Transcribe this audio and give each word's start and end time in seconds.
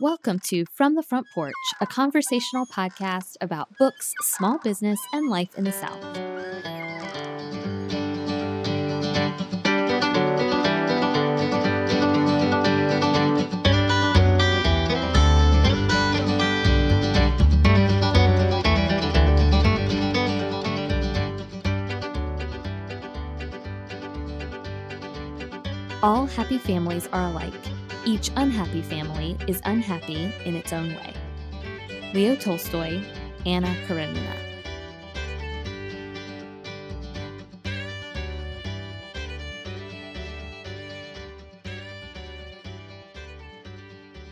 Welcome 0.00 0.40
to 0.46 0.64
From 0.74 0.96
the 0.96 1.04
Front 1.04 1.28
Porch, 1.32 1.54
a 1.80 1.86
conversational 1.86 2.66
podcast 2.66 3.36
about 3.40 3.68
books, 3.78 4.12
small 4.22 4.58
business, 4.58 4.98
and 5.12 5.30
life 5.30 5.56
in 5.56 5.62
the 5.62 5.70
South. 5.70 6.02
All 26.02 26.26
happy 26.26 26.58
families 26.58 27.08
are 27.12 27.28
alike. 27.30 27.73
Each 28.06 28.30
unhappy 28.36 28.82
family 28.82 29.34
is 29.48 29.62
unhappy 29.64 30.30
in 30.44 30.54
its 30.54 30.74
own 30.74 30.88
way. 30.90 31.14
Leo 32.12 32.36
Tolstoy, 32.36 33.02
Anna 33.46 33.74
Karenina. 33.86 34.36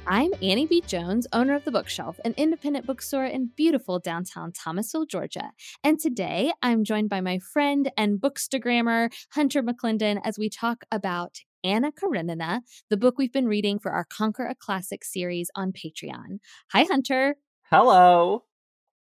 I'm 0.07 0.32
Annie 0.43 0.66
B. 0.66 0.82
Jones, 0.87 1.27
owner 1.32 1.54
of 1.54 1.65
The 1.65 1.70
Bookshelf, 1.70 2.20
an 2.27 2.34
independent 2.37 2.84
bookstore 2.84 3.24
in 3.24 3.52
beautiful 3.57 3.98
downtown 3.98 4.52
Thomasville, 4.52 5.07
Georgia. 5.07 5.52
And 5.82 5.98
today 5.98 6.52
I'm 6.60 6.84
joined 6.84 7.09
by 7.09 7.23
my 7.23 7.38
friend 7.38 7.91
and 7.96 8.20
bookstagrammer, 8.20 9.10
Hunter 9.30 9.62
McClendon, 9.62 10.20
as 10.23 10.38
we 10.38 10.51
talk 10.51 10.84
about 10.93 11.38
Anna 11.65 11.93
Karenina, 11.93 12.61
the 12.91 12.97
book 12.97 13.16
we've 13.19 13.33
been 13.33 13.47
reading 13.47 13.79
for 13.79 13.93
our 13.93 14.05
Conquer 14.05 14.47
a 14.47 14.55
Classic 14.55 15.05
series 15.05 15.51
on 15.55 15.73
Patreon. 15.73 16.38
Hi, 16.73 16.85
Hunter. 16.85 17.37
Hello. 17.71 18.45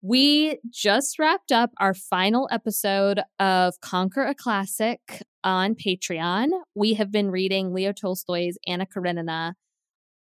We 0.02 0.58
just 0.70 1.18
wrapped 1.18 1.52
up 1.52 1.70
our 1.78 1.92
final 1.92 2.48
episode 2.50 3.20
of 3.38 3.80
Conquer 3.80 4.24
a 4.24 4.34
Classic 4.34 5.00
on 5.44 5.74
Patreon. 5.74 6.48
We 6.74 6.94
have 6.94 7.10
been 7.10 7.30
reading 7.30 7.74
Leo 7.74 7.92
Tolstoy's 7.92 8.58
Anna 8.66 8.86
Karenina 8.86 9.54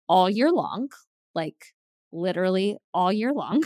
all 0.10 0.30
year 0.30 0.52
long, 0.52 0.90
like 1.34 1.68
literally 2.12 2.78
all 2.94 3.14
year 3.14 3.34
long. 3.34 3.64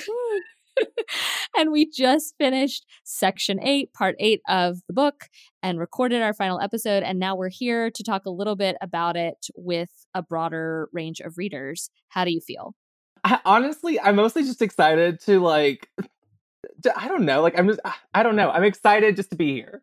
and 1.57 1.71
we 1.71 1.89
just 1.89 2.35
finished 2.37 2.85
section 3.03 3.59
eight, 3.61 3.93
part 3.93 4.15
eight 4.19 4.41
of 4.47 4.77
the 4.87 4.93
book, 4.93 5.25
and 5.61 5.79
recorded 5.79 6.21
our 6.21 6.33
final 6.33 6.59
episode. 6.59 7.03
And 7.03 7.19
now 7.19 7.35
we're 7.35 7.49
here 7.49 7.89
to 7.91 8.03
talk 8.03 8.25
a 8.25 8.31
little 8.31 8.55
bit 8.55 8.75
about 8.81 9.15
it 9.15 9.47
with 9.55 9.89
a 10.13 10.21
broader 10.21 10.89
range 10.91 11.19
of 11.19 11.37
readers. 11.37 11.89
How 12.09 12.25
do 12.25 12.31
you 12.31 12.41
feel? 12.41 12.75
I, 13.23 13.39
honestly, 13.45 13.99
I'm 13.99 14.15
mostly 14.15 14.43
just 14.43 14.61
excited 14.61 15.19
to 15.21 15.39
like 15.39 15.89
I 16.95 17.07
don't 17.07 17.25
know. 17.25 17.41
Like 17.41 17.57
I'm 17.57 17.67
just 17.67 17.79
I 18.13 18.23
don't 18.23 18.35
know. 18.35 18.49
I'm 18.49 18.63
excited 18.63 19.15
just 19.15 19.29
to 19.31 19.35
be 19.35 19.53
here. 19.53 19.81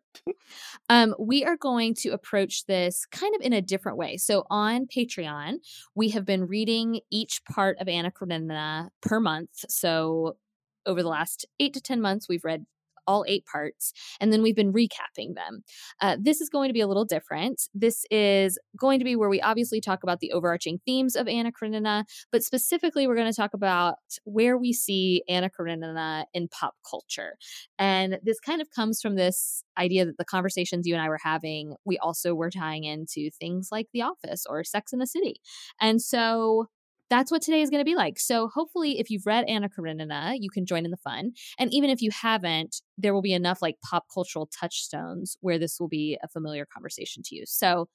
um 0.89 1.15
we 1.19 1.43
are 1.43 1.57
going 1.57 1.93
to 1.95 2.09
approach 2.09 2.65
this 2.65 3.05
kind 3.05 3.33
of 3.35 3.41
in 3.41 3.53
a 3.53 3.61
different 3.61 3.97
way. 3.97 4.17
So 4.17 4.45
on 4.49 4.87
Patreon, 4.87 5.57
we 5.95 6.09
have 6.09 6.25
been 6.25 6.47
reading 6.47 7.01
each 7.11 7.43
part 7.45 7.77
of 7.79 7.87
Anna 7.87 8.11
Karenina 8.11 8.89
per 9.01 9.19
month. 9.19 9.49
So 9.69 10.37
over 10.85 11.01
the 11.01 11.09
last 11.09 11.45
eight 11.59 11.73
to 11.73 11.81
10 11.81 12.01
months, 12.01 12.27
we've 12.29 12.43
read 12.43 12.65
all 13.07 13.25
eight 13.27 13.45
parts, 13.45 13.93
and 14.19 14.31
then 14.31 14.41
we've 14.41 14.55
been 14.55 14.73
recapping 14.73 15.35
them. 15.35 15.63
Uh, 16.01 16.17
this 16.19 16.41
is 16.41 16.49
going 16.49 16.69
to 16.69 16.73
be 16.73 16.81
a 16.81 16.87
little 16.87 17.05
different. 17.05 17.63
This 17.73 18.05
is 18.11 18.57
going 18.77 18.99
to 18.99 19.05
be 19.05 19.15
where 19.15 19.29
we 19.29 19.41
obviously 19.41 19.81
talk 19.81 20.03
about 20.03 20.19
the 20.19 20.31
overarching 20.31 20.79
themes 20.85 21.15
of 21.15 21.27
Anna 21.27 21.51
Karenina, 21.51 22.05
but 22.31 22.43
specifically, 22.43 23.07
we're 23.07 23.15
going 23.15 23.31
to 23.31 23.35
talk 23.35 23.53
about 23.53 23.95
where 24.23 24.57
we 24.57 24.73
see 24.73 25.23
Anna 25.27 25.49
Karenina 25.49 26.25
in 26.33 26.47
pop 26.47 26.75
culture. 26.89 27.37
And 27.77 28.19
this 28.23 28.39
kind 28.39 28.61
of 28.61 28.69
comes 28.71 29.01
from 29.01 29.15
this 29.15 29.63
idea 29.77 30.05
that 30.05 30.17
the 30.17 30.25
conversations 30.25 30.87
you 30.87 30.93
and 30.93 31.03
I 31.03 31.09
were 31.09 31.19
having, 31.21 31.75
we 31.85 31.97
also 31.97 32.33
were 32.33 32.49
tying 32.49 32.83
into 32.83 33.29
things 33.31 33.69
like 33.71 33.87
The 33.93 34.01
Office 34.01 34.45
or 34.47 34.63
Sex 34.63 34.93
in 34.93 34.99
the 34.99 35.07
City. 35.07 35.41
And 35.79 36.01
so 36.01 36.67
that's 37.11 37.29
what 37.29 37.41
today 37.41 37.61
is 37.61 37.69
going 37.69 37.81
to 37.81 37.85
be 37.85 37.93
like. 37.93 38.17
So 38.17 38.47
hopefully, 38.47 38.97
if 38.97 39.09
you've 39.09 39.25
read 39.25 39.43
Anna 39.49 39.67
Karenina, 39.69 40.33
you 40.39 40.49
can 40.49 40.65
join 40.65 40.85
in 40.85 40.91
the 40.91 40.97
fun. 40.97 41.33
And 41.59 41.71
even 41.73 41.89
if 41.89 42.01
you 42.01 42.09
haven't, 42.09 42.81
there 42.97 43.13
will 43.13 43.21
be 43.21 43.33
enough 43.33 43.61
like 43.61 43.75
pop 43.87 44.05
cultural 44.11 44.49
touchstones 44.59 45.35
where 45.41 45.59
this 45.59 45.77
will 45.77 45.89
be 45.89 46.17
a 46.23 46.29
familiar 46.29 46.65
conversation 46.65 47.21
to 47.25 47.35
you. 47.35 47.43
So 47.45 47.89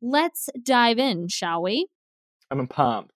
let's 0.00 0.48
dive 0.62 0.98
in, 0.98 1.26
shall 1.26 1.62
we? 1.62 1.88
I'm 2.52 2.66
pumped. 2.68 3.10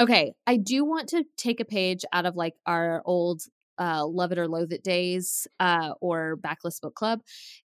Okay, 0.00 0.32
I 0.46 0.56
do 0.56 0.84
want 0.84 1.10
to 1.10 1.24
take 1.36 1.60
a 1.60 1.64
page 1.66 2.04
out 2.10 2.24
of 2.24 2.34
like 2.34 2.54
our 2.66 3.02
old 3.04 3.42
uh 3.76 4.06
love 4.06 4.30
it 4.32 4.38
or 4.38 4.46
loathe 4.46 4.72
it 4.72 4.84
days 4.84 5.48
uh 5.58 5.90
or 6.00 6.36
backlist 6.36 6.80
book 6.80 6.94
club 6.94 7.18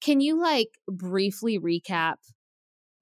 can 0.03 0.21
you 0.21 0.39
like 0.39 0.69
briefly 0.87 1.59
recap 1.59 2.17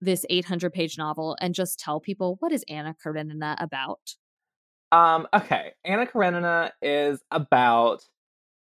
this 0.02 0.26
800 0.28 0.72
page 0.72 0.98
novel 0.98 1.36
and 1.40 1.54
just 1.54 1.78
tell 1.78 2.00
people 2.00 2.36
what 2.40 2.52
is 2.52 2.64
Anna 2.68 2.94
Karenina 3.02 3.56
about? 3.58 4.16
Um, 4.90 5.26
okay. 5.32 5.72
Anna 5.84 6.06
Karenina 6.06 6.72
is 6.82 7.22
about 7.30 8.04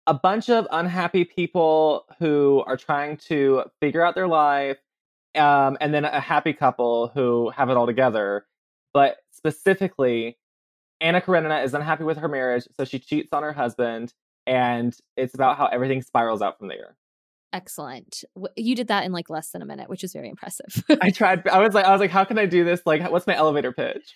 a 0.06 0.14
bunch 0.14 0.50
of 0.50 0.68
unhappy 0.72 1.26
people 1.26 2.06
who 2.20 2.64
are 2.68 2.78
trying 2.78 3.18
to 3.18 3.64
figure 3.82 4.06
out 4.06 4.16
their 4.16 4.28
life, 4.28 4.78
um, 5.36 5.78
and 5.82 5.94
then 5.94 6.06
a 6.06 6.20
happy 6.20 6.54
couple 6.54 7.12
who 7.14 7.50
have 7.52 7.70
it 7.70 7.78
all 7.78 7.88
together. 7.88 8.46
But 8.94 9.18
specifically, 9.32 10.38
Anna 11.02 11.22
Karenina 11.22 11.64
is 11.64 11.74
unhappy 11.74 12.04
with 12.04 12.18
her 12.18 12.28
marriage, 12.28 12.68
so 12.78 12.86
she 12.86 13.00
cheats 13.00 13.30
on 13.32 13.44
her 13.44 13.54
husband, 13.54 14.14
and 14.46 14.96
it's 15.16 15.34
about 15.34 15.58
how 15.58 15.68
everything 15.68 16.02
spirals 16.02 16.42
out 16.42 16.58
from 16.58 16.68
there. 16.68 16.96
Excellent. 17.52 18.24
You 18.56 18.76
did 18.76 18.88
that 18.90 19.06
in 19.06 19.12
like 19.12 19.30
less 19.30 19.52
than 19.52 19.62
a 19.62 19.66
minute, 19.66 19.90
which 19.90 20.04
is 20.04 20.14
very 20.14 20.30
impressive. 20.30 20.84
I 21.02 21.10
tried. 21.14 21.48
I 21.48 21.60
was 21.60 21.74
like, 21.74 21.86
I 21.86 21.92
was 21.92 22.00
like, 22.00 22.12
how 22.12 22.24
can 22.24 22.38
I 22.38 22.46
do 22.46 22.64
this? 22.64 22.82
Like, 22.86 23.10
what's 23.12 23.26
my 23.26 23.36
elevator 23.36 23.72
pitch? 23.72 24.14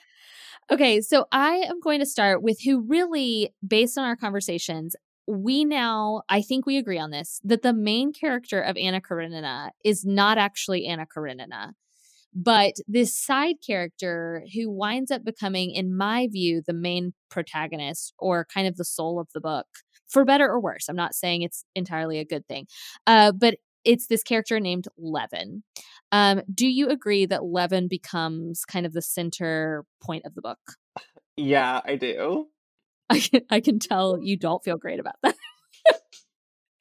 Okay, 0.72 1.02
so 1.02 1.26
I 1.32 1.56
am 1.68 1.80
going 1.82 2.00
to 2.00 2.06
start 2.06 2.42
with 2.42 2.62
who 2.62 2.82
really, 2.82 3.54
based 3.68 3.98
on 3.98 4.06
our 4.06 4.16
conversations, 4.16 4.96
we 5.28 5.66
now, 5.66 6.22
I 6.30 6.42
think 6.42 6.66
we 6.66 6.78
agree 6.78 7.00
on 7.00 7.12
this, 7.12 7.42
that 7.44 7.64
the 7.64 7.74
main 7.74 8.14
character 8.14 8.62
of 8.62 8.78
Anna 8.78 9.02
Karenina 9.02 9.72
is 9.84 10.06
not 10.06 10.38
actually 10.38 10.86
Anna 10.86 11.06
Karenina, 11.06 11.74
but 12.36 12.76
this 12.88 13.18
side 13.18 13.56
character 13.66 14.44
who 14.54 14.70
winds 14.70 15.12
up 15.12 15.24
becoming, 15.24 15.72
in 15.72 15.96
my 15.96 16.28
view, 16.32 16.62
the 16.66 16.74
main 16.74 17.14
protagonist 17.30 18.14
or 18.18 18.46
kind 18.54 18.68
of 18.68 18.76
the 18.76 18.86
soul 18.86 19.20
of 19.20 19.28
the 19.34 19.42
book 19.42 19.68
for 20.08 20.26
better 20.26 20.48
or 20.48 20.60
worse. 20.60 20.88
I'm 20.88 20.96
not 20.96 21.16
saying 21.16 21.42
it's 21.42 21.66
entirely 21.76 22.20
a 22.20 22.26
good 22.26 22.48
thing. 22.48 22.68
Uh, 23.08 23.32
but 23.32 23.56
it's 23.84 24.08
this 24.08 24.24
character 24.24 24.60
named 24.60 24.88
Levin. 24.98 25.64
Um, 26.12 26.42
do 26.54 26.68
you 26.68 26.90
agree 26.90 27.26
that 27.26 27.44
Levin 27.44 27.88
becomes 27.88 28.66
kind 28.66 28.86
of 28.86 28.94
the 28.94 29.02
center 29.02 29.86
point 30.02 30.26
of 30.26 30.36
the 30.36 30.42
book? 30.42 30.60
Yeah, 31.36 31.82
I 31.84 31.96
do. 31.96 32.48
I 33.10 33.20
can, 33.20 33.42
I 33.50 33.60
can 33.60 33.80
tell 33.80 34.18
you 34.22 34.38
don't 34.38 34.64
feel 34.64 34.78
great 34.78 35.00
about 35.00 35.16
that. 35.24 35.36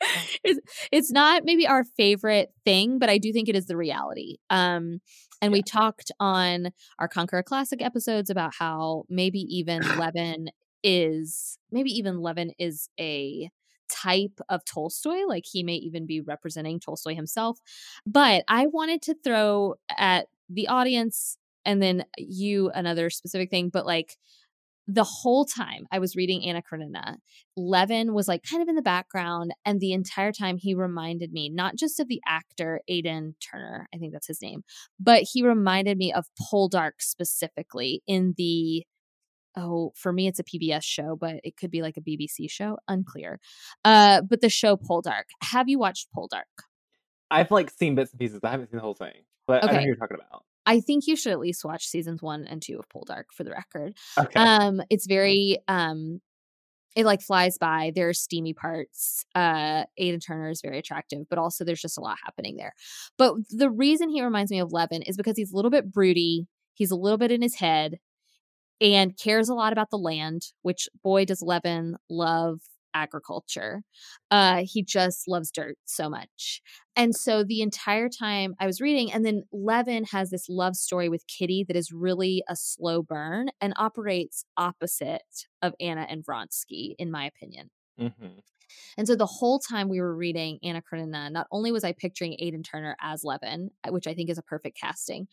it's, 0.45 0.61
it's 0.91 1.11
not 1.11 1.45
maybe 1.45 1.67
our 1.67 1.85
favorite 1.85 2.51
thing, 2.65 2.99
but 2.99 3.09
I 3.09 3.19
do 3.19 3.33
think 3.33 3.49
it 3.49 3.57
is 3.57 3.67
the 3.67 3.77
reality. 3.77 4.37
Um, 4.51 5.01
and 5.41 5.51
yeah. 5.51 5.59
we 5.59 5.63
talked 5.63 6.13
on 6.21 6.71
our 6.99 7.09
Conquer 7.09 7.43
Classic 7.43 7.83
episodes 7.83 8.31
about 8.31 8.55
how 8.59 9.05
maybe 9.09 9.41
even 9.41 9.83
Levin 9.99 10.51
is 10.83 11.59
maybe 11.71 11.91
even 11.91 12.21
Levin 12.21 12.53
is 12.59 12.89
a 12.99 13.51
type 13.89 14.41
of 14.49 14.65
Tolstoy, 14.65 15.27
like 15.27 15.45
he 15.51 15.63
may 15.63 15.75
even 15.75 16.07
be 16.07 16.21
representing 16.21 16.81
Tolstoy 16.81 17.15
himself. 17.15 17.59
But 18.07 18.45
I 18.49 18.67
wanted 18.67 19.03
to 19.03 19.15
throw 19.23 19.75
at 19.97 20.29
the 20.49 20.69
audience 20.69 21.37
and 21.65 21.83
then 21.83 22.05
you 22.17 22.71
another 22.71 23.11
specific 23.11 23.51
thing, 23.51 23.69
but 23.69 23.87
like 23.87 24.17
the 24.87 25.05
whole 25.05 25.45
time 25.45 25.87
I 25.93 25.99
was 25.99 26.17
reading 26.17 26.45
Anna 26.45 26.63
Karenina, 26.63 27.17
Levin 27.57 28.15
was 28.15 28.27
like 28.29 28.43
kind 28.43 28.63
of 28.63 28.69
in 28.69 28.75
the 28.75 28.83
background. 28.83 29.53
And 29.65 29.81
the 29.81 29.93
entire 29.93 30.33
time 30.33 30.57
he 30.59 30.75
reminded 30.75 31.33
me 31.33 31.51
not 31.51 31.77
just 31.77 32.01
of 32.01 32.09
the 32.09 32.21
actor 32.27 32.81
Aidan 32.89 33.37
Turner, 33.41 33.89
I 33.95 33.99
think 33.99 34.13
that's 34.13 34.27
his 34.27 34.43
name, 34.43 34.63
but 34.99 35.25
he 35.33 35.43
reminded 35.43 35.99
me 35.99 36.13
of 36.13 36.27
Poldark 36.41 36.93
specifically 37.01 38.03
in 38.07 38.35
the 38.37 38.85
oh, 39.57 39.93
for 39.95 40.13
me, 40.13 40.27
it's 40.27 40.41
a 40.41 40.45
PBS 40.45 40.83
show, 40.83 41.15
but 41.15 41.37
it 41.45 41.57
could 41.59 41.71
be 41.71 41.83
like 41.83 41.99
a 41.99 42.01
BBC 42.01 42.51
show. 42.51 42.79
Unclear. 42.89 43.39
Uh, 43.85 44.23
but 44.23 44.41
the 44.41 44.49
show 44.49 44.77
Poldark. 44.77 45.25
Have 45.43 45.69
you 45.69 45.79
watched 45.79 46.09
Poldark? 46.17 46.65
I've 47.31 47.51
like 47.51 47.71
seen 47.71 47.95
bits 47.95 48.13
and 48.13 48.21
pieces, 48.21 48.41
I 48.43 48.51
haven't 48.51 48.71
seen 48.71 48.79
the 48.79 48.83
whole 48.83 48.95
thing. 48.95 49.25
But 49.47 49.65
okay. 49.65 49.77
I 49.77 49.81
know 49.81 49.87
you're 49.87 49.97
talking 49.97 50.17
about. 50.17 50.45
I 50.67 50.81
think 50.81 51.07
you 51.07 51.17
should 51.17 51.33
at 51.33 51.41
least 51.41 51.65
watch 51.65 51.87
seasons 51.87 52.23
one 52.23 52.45
and 52.45 52.63
two 52.63 52.79
of 52.79 52.89
Poldark 52.89 53.25
for 53.35 53.45
the 53.45 53.51
record. 53.51 53.97
Okay. 54.19 54.39
Um, 54.39 54.83
it's 54.91 55.07
very 55.07 55.59
um 55.69 56.21
it 56.95 57.07
like 57.07 57.23
flies 57.23 57.57
by. 57.57 57.91
There 57.95 58.09
are 58.09 58.15
steamy 58.15 58.55
parts. 58.55 59.25
Uh 59.35 59.85
Aidan 59.97 60.21
Turner 60.21 60.51
is 60.51 60.61
very 60.63 60.79
attractive, 60.79 61.29
but 61.29 61.39
also 61.39 61.65
there's 61.65 61.81
just 61.81 61.99
a 61.99 62.03
lot 62.03 62.19
happening 62.25 62.57
there. 62.57 62.75
But 63.19 63.35
the 63.51 63.71
reason 63.71 64.09
he 64.09 64.23
reminds 64.23 64.51
me 64.51 64.61
of 64.61 64.73
Levin 64.73 65.03
is 65.03 65.17
because 65.17 65.37
he's 65.37 65.53
a 65.53 65.57
little 65.57 65.71
bit 65.71 65.91
broody. 65.91 66.47
He's 66.75 66.91
a 66.91 66.97
little 66.97 67.19
bit 67.19 67.33
in 67.33 67.43
his 67.43 67.57
head 67.57 67.99
and 68.81 69.17
cares 69.17 69.49
a 69.49 69.55
lot 69.55 69.73
about 69.73 69.91
the 69.91 69.99
land, 69.99 70.49
which 70.63 70.89
boy 71.03 71.25
does 71.25 71.43
Levin 71.43 71.97
love 72.11 72.61
agriculture. 72.95 73.83
Uh, 74.31 74.63
he 74.65 74.83
just 74.83 75.29
loves 75.29 75.51
dirt 75.51 75.77
so 75.85 76.09
much. 76.09 76.63
And 76.95 77.15
so 77.15 77.43
the 77.43 77.63
entire 77.63 78.09
time 78.09 78.55
I 78.61 78.67
was 78.67 78.81
reading, 78.81 79.13
and 79.13 79.25
then 79.25 79.45
Levin 79.53 80.05
has 80.13 80.31
this 80.31 80.49
love 80.49 80.77
story 80.77 81.09
with 81.09 81.27
Kitty 81.27 81.65
that 81.69 81.77
is 81.77 81.91
really 81.93 82.43
a 82.49 82.57
slow 82.57 83.03
burn 83.03 83.49
and 83.61 83.73
operates 83.77 84.45
opposite 84.57 85.47
of 85.63 85.75
Anna 85.81 86.07
and 86.09 86.25
Vronsky, 86.25 86.95
in 86.99 87.11
my 87.11 87.27
opinion. 87.27 87.71
Mm-hmm. 88.01 88.39
And 88.97 89.07
so 89.07 89.17
the 89.17 89.27
whole 89.27 89.59
time 89.59 89.89
we 89.89 90.01
were 90.01 90.15
reading 90.15 90.59
Anna 90.63 90.83
Karenina, 90.83 91.31
not 91.31 91.47
only 91.51 91.73
was 91.73 91.85
I 91.85 91.93
picturing 91.93 92.37
Aidan 92.39 92.63
Turner 92.63 92.97
as 93.01 93.25
Levin, 93.25 93.71
which 93.89 94.07
I 94.07 94.15
think 94.15 94.31
is 94.31 94.39
a 94.39 94.43
perfect 94.43 94.79
casting, 94.79 95.29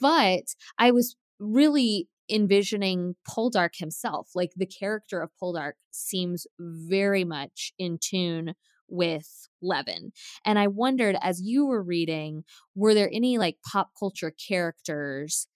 but 0.00 0.44
I 0.78 0.90
was 0.92 1.16
really 1.38 2.08
envisioning 2.30 3.16
Poldark 3.28 3.76
himself. 3.76 4.30
Like 4.34 4.52
the 4.56 4.66
character 4.66 5.20
of 5.20 5.30
Poldark 5.40 5.72
seems 5.90 6.46
very 6.58 7.24
much 7.24 7.72
in 7.78 7.98
tune 8.00 8.54
with 8.88 9.48
Levin. 9.62 10.12
And 10.44 10.58
I 10.58 10.66
wondered 10.66 11.16
as 11.20 11.40
you 11.42 11.66
were 11.66 11.82
reading, 11.82 12.44
were 12.74 12.94
there 12.94 13.10
any 13.12 13.38
like 13.38 13.56
pop 13.70 13.90
culture 13.98 14.32
characters 14.48 15.46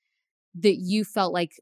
that 0.55 0.77
you 0.77 1.05
felt 1.05 1.33
like 1.33 1.53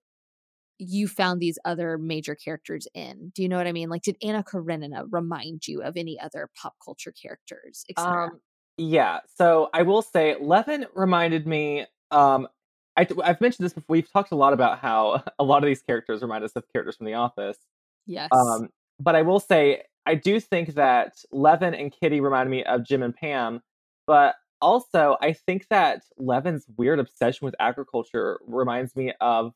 you 0.79 1.09
found 1.09 1.41
these 1.41 1.59
other 1.65 1.99
major 1.99 2.35
characters 2.35 2.87
in? 2.95 3.33
Do 3.35 3.43
you 3.43 3.49
know 3.49 3.57
what 3.57 3.67
I 3.67 3.73
mean? 3.73 3.89
Like 3.89 4.03
did 4.03 4.17
Anna 4.23 4.43
Karenina 4.43 5.05
remind 5.11 5.67
you 5.67 5.83
of 5.83 5.97
any 5.97 6.19
other 6.21 6.51
pop 6.61 6.75
culture 6.85 7.13
characters, 7.13 7.85
Um 7.97 8.41
yeah. 8.79 9.21
So 9.37 9.71
I 9.73 9.83
will 9.83 10.03
say 10.03 10.37
Levin 10.41 10.87
reminded 10.95 11.47
me 11.47 11.87
um 12.11 12.47
I, 12.97 13.07
have 13.25 13.41
mentioned 13.41 13.65
this 13.65 13.73
before. 13.73 13.95
We've 13.95 14.11
talked 14.11 14.33
a 14.33 14.37
lot 14.37 14.53
about 14.53 14.79
how 14.79 15.23
a 15.39 15.45
lot 15.45 15.63
of 15.63 15.67
these 15.67 15.83
characters 15.83 16.23
remind 16.23 16.45
us 16.45 16.53
of 16.57 16.65
characters 16.73 16.97
from 16.97 17.07
The 17.07 17.15
Office. 17.15 17.59
Yes. 18.07 18.31
Um, 18.33 18.69
but 19.01 19.15
I 19.15 19.23
will 19.23 19.41
say, 19.41 19.83
I 20.07 20.15
do 20.15 20.41
think 20.41 20.75
that 20.75 21.15
Levin 21.33 21.75
and 21.75 21.93
Kitty 21.93 22.21
remind 22.21 22.49
me 22.49 22.65
of 22.65 22.85
Jim 22.85 23.03
and 23.03 23.15
Pam. 23.15 23.61
But 24.07 24.37
also, 24.63 25.17
I 25.21 25.33
think 25.33 25.67
that 25.69 26.03
Levin's 26.17 26.65
weird 26.77 27.01
obsession 27.01 27.45
with 27.45 27.55
agriculture 27.59 28.39
reminds 28.47 28.95
me 28.97 29.13
of 29.21 29.53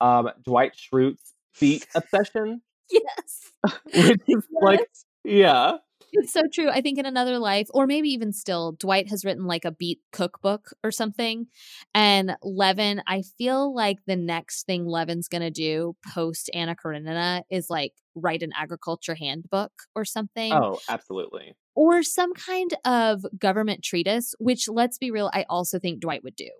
um, 0.00 0.30
Dwight 0.44 0.76
Schrute's 0.76 1.32
feet 1.52 1.86
obsession. 1.94 2.60
Yes. 2.90 3.52
Which 3.84 4.20
is 4.28 4.28
yes. 4.28 4.44
like, 4.60 4.88
yeah. 5.24 5.78
It's 6.16 6.32
so 6.32 6.42
true. 6.52 6.70
I 6.70 6.80
think 6.80 6.98
in 6.98 7.06
another 7.06 7.40
life, 7.40 7.68
or 7.74 7.86
maybe 7.88 8.08
even 8.10 8.32
still, 8.32 8.72
Dwight 8.78 9.08
has 9.10 9.24
written 9.24 9.46
like 9.46 9.64
a 9.64 9.72
beet 9.72 9.98
cookbook 10.12 10.70
or 10.84 10.92
something. 10.92 11.48
And 11.92 12.36
Levin, 12.40 13.02
I 13.06 13.22
feel 13.36 13.74
like 13.74 13.98
the 14.06 14.14
next 14.14 14.64
thing 14.64 14.86
Levin's 14.86 15.26
going 15.26 15.42
to 15.42 15.50
do 15.50 15.96
post 16.14 16.48
Anna 16.54 16.76
Karenina 16.76 17.42
is 17.50 17.68
like 17.68 17.94
write 18.14 18.42
an 18.42 18.52
agriculture 18.56 19.16
handbook 19.16 19.72
or 19.96 20.04
something. 20.04 20.52
Oh, 20.52 20.78
absolutely. 20.88 21.54
Or 21.74 22.04
some 22.04 22.32
kind 22.32 22.72
of 22.84 23.26
government 23.36 23.82
treatise, 23.82 24.36
which 24.38 24.68
let's 24.68 24.98
be 24.98 25.10
real, 25.10 25.30
I 25.34 25.44
also 25.48 25.80
think 25.80 26.00
Dwight 26.00 26.22
would 26.22 26.36
do. 26.36 26.50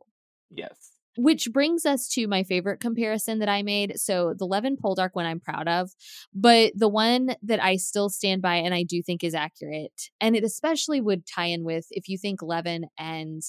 Yes. 0.50 0.93
Which 1.16 1.52
brings 1.52 1.86
us 1.86 2.08
to 2.10 2.26
my 2.26 2.42
favorite 2.42 2.80
comparison 2.80 3.38
that 3.38 3.48
I 3.48 3.62
made. 3.62 4.00
So 4.00 4.34
the 4.36 4.46
Levin 4.46 4.76
Poldark 4.76 5.10
one 5.12 5.26
I'm 5.26 5.40
proud 5.40 5.68
of, 5.68 5.90
but 6.34 6.72
the 6.74 6.88
one 6.88 7.36
that 7.42 7.62
I 7.62 7.76
still 7.76 8.08
stand 8.08 8.42
by 8.42 8.56
and 8.56 8.74
I 8.74 8.82
do 8.82 9.00
think 9.00 9.22
is 9.22 9.34
accurate, 9.34 10.10
and 10.20 10.34
it 10.34 10.42
especially 10.42 11.00
would 11.00 11.24
tie 11.26 11.46
in 11.46 11.62
with 11.64 11.86
if 11.90 12.08
you 12.08 12.18
think 12.18 12.42
Levin 12.42 12.86
and 12.98 13.42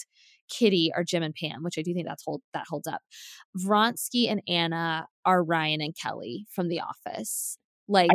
Kitty 0.47 0.91
are 0.95 1.03
Jim 1.03 1.23
and 1.23 1.33
Pam, 1.33 1.63
which 1.63 1.77
I 1.79 1.81
do 1.81 1.93
think 1.93 2.07
that's 2.07 2.23
hold 2.23 2.41
that 2.53 2.65
holds 2.69 2.87
up. 2.87 3.01
Vronsky 3.57 4.29
and 4.29 4.41
Anna 4.47 5.07
are 5.25 5.43
Ryan 5.43 5.81
and 5.81 5.95
Kelly 5.99 6.45
from 6.51 6.67
The 6.67 6.81
Office. 6.81 7.57
Like 7.87 8.11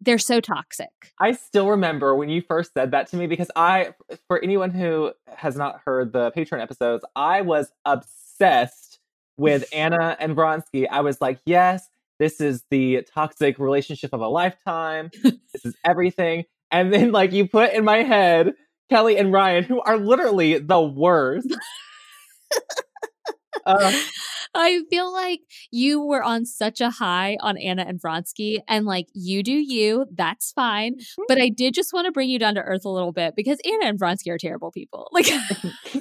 they're 0.00 0.18
so 0.18 0.40
toxic. 0.40 1.12
I 1.18 1.32
still 1.32 1.68
remember 1.68 2.14
when 2.14 2.28
you 2.28 2.42
first 2.42 2.74
said 2.74 2.92
that 2.92 3.08
to 3.08 3.16
me 3.16 3.26
because 3.26 3.50
I, 3.56 3.94
for 4.28 4.42
anyone 4.42 4.70
who 4.70 5.12
has 5.26 5.56
not 5.56 5.80
heard 5.84 6.12
the 6.12 6.30
Patreon 6.32 6.60
episodes, 6.62 7.04
I 7.16 7.40
was 7.40 7.72
obsessed 7.84 9.00
with 9.36 9.64
Anna 9.72 10.16
and 10.20 10.36
Vronsky. 10.36 10.86
I 10.90 11.00
was 11.00 11.20
like, 11.20 11.40
yes, 11.44 11.88
this 12.18 12.40
is 12.40 12.64
the 12.70 13.06
toxic 13.14 13.58
relationship 13.58 14.12
of 14.12 14.20
a 14.20 14.28
lifetime. 14.28 15.10
this 15.22 15.64
is 15.64 15.76
everything. 15.84 16.44
And 16.70 16.92
then, 16.92 17.12
like, 17.12 17.32
you 17.32 17.48
put 17.48 17.72
in 17.72 17.84
my 17.84 18.02
head 18.02 18.54
Kelly 18.90 19.16
and 19.18 19.32
Ryan, 19.32 19.64
who 19.64 19.80
are 19.80 19.96
literally 19.98 20.58
the 20.58 20.80
worst. 20.80 21.54
uh, 23.66 23.92
I 24.54 24.82
feel 24.90 25.12
like 25.12 25.40
you 25.70 26.00
were 26.00 26.22
on 26.22 26.46
such 26.46 26.80
a 26.80 26.90
high 26.90 27.36
on 27.40 27.58
Anna 27.58 27.84
and 27.86 28.00
Vronsky, 28.00 28.60
and 28.66 28.86
like 28.86 29.06
you 29.14 29.42
do 29.42 29.52
you, 29.52 30.06
that's 30.14 30.52
fine. 30.52 30.94
Mm-hmm. 30.94 31.22
But 31.28 31.40
I 31.40 31.48
did 31.48 31.74
just 31.74 31.92
want 31.92 32.06
to 32.06 32.12
bring 32.12 32.30
you 32.30 32.38
down 32.38 32.54
to 32.54 32.62
earth 32.62 32.84
a 32.84 32.88
little 32.88 33.12
bit 33.12 33.34
because 33.36 33.58
Anna 33.64 33.86
and 33.86 33.98
Vronsky 33.98 34.30
are 34.30 34.38
terrible 34.38 34.70
people. 34.70 35.08
Like, 35.12 35.26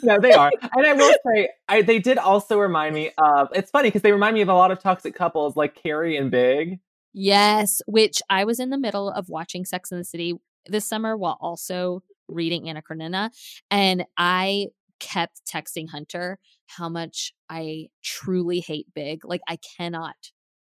no, 0.03 0.19
they 0.19 0.33
are. 0.33 0.51
And 0.75 0.85
I 0.85 0.93
will 0.93 1.13
say, 1.25 1.49
I, 1.67 1.81
they 1.81 1.99
did 1.99 2.17
also 2.17 2.59
remind 2.59 2.93
me 2.93 3.11
of. 3.17 3.49
It's 3.53 3.71
funny 3.71 3.89
because 3.89 4.03
they 4.03 4.11
remind 4.11 4.35
me 4.35 4.41
of 4.41 4.49
a 4.49 4.53
lot 4.53 4.71
of 4.71 4.79
toxic 4.79 5.15
couples 5.15 5.55
like 5.55 5.75
Carrie 5.75 6.17
and 6.17 6.29
Big. 6.29 6.79
Yes, 7.13 7.81
which 7.87 8.21
I 8.29 8.43
was 8.43 8.59
in 8.59 8.69
the 8.69 8.77
middle 8.77 9.09
of 9.09 9.27
watching 9.27 9.65
Sex 9.65 9.91
in 9.91 9.97
the 9.97 10.03
City 10.03 10.35
this 10.67 10.85
summer 10.85 11.17
while 11.17 11.37
also 11.41 12.03
reading 12.27 12.69
Anna 12.69 12.81
Karenina, 12.81 13.31
and 13.71 14.05
I 14.17 14.67
kept 14.99 15.41
texting 15.45 15.89
Hunter 15.89 16.39
how 16.67 16.89
much 16.89 17.33
I 17.49 17.87
truly 18.03 18.59
hate 18.59 18.87
Big. 18.93 19.25
Like 19.25 19.41
I 19.47 19.57
cannot 19.77 20.15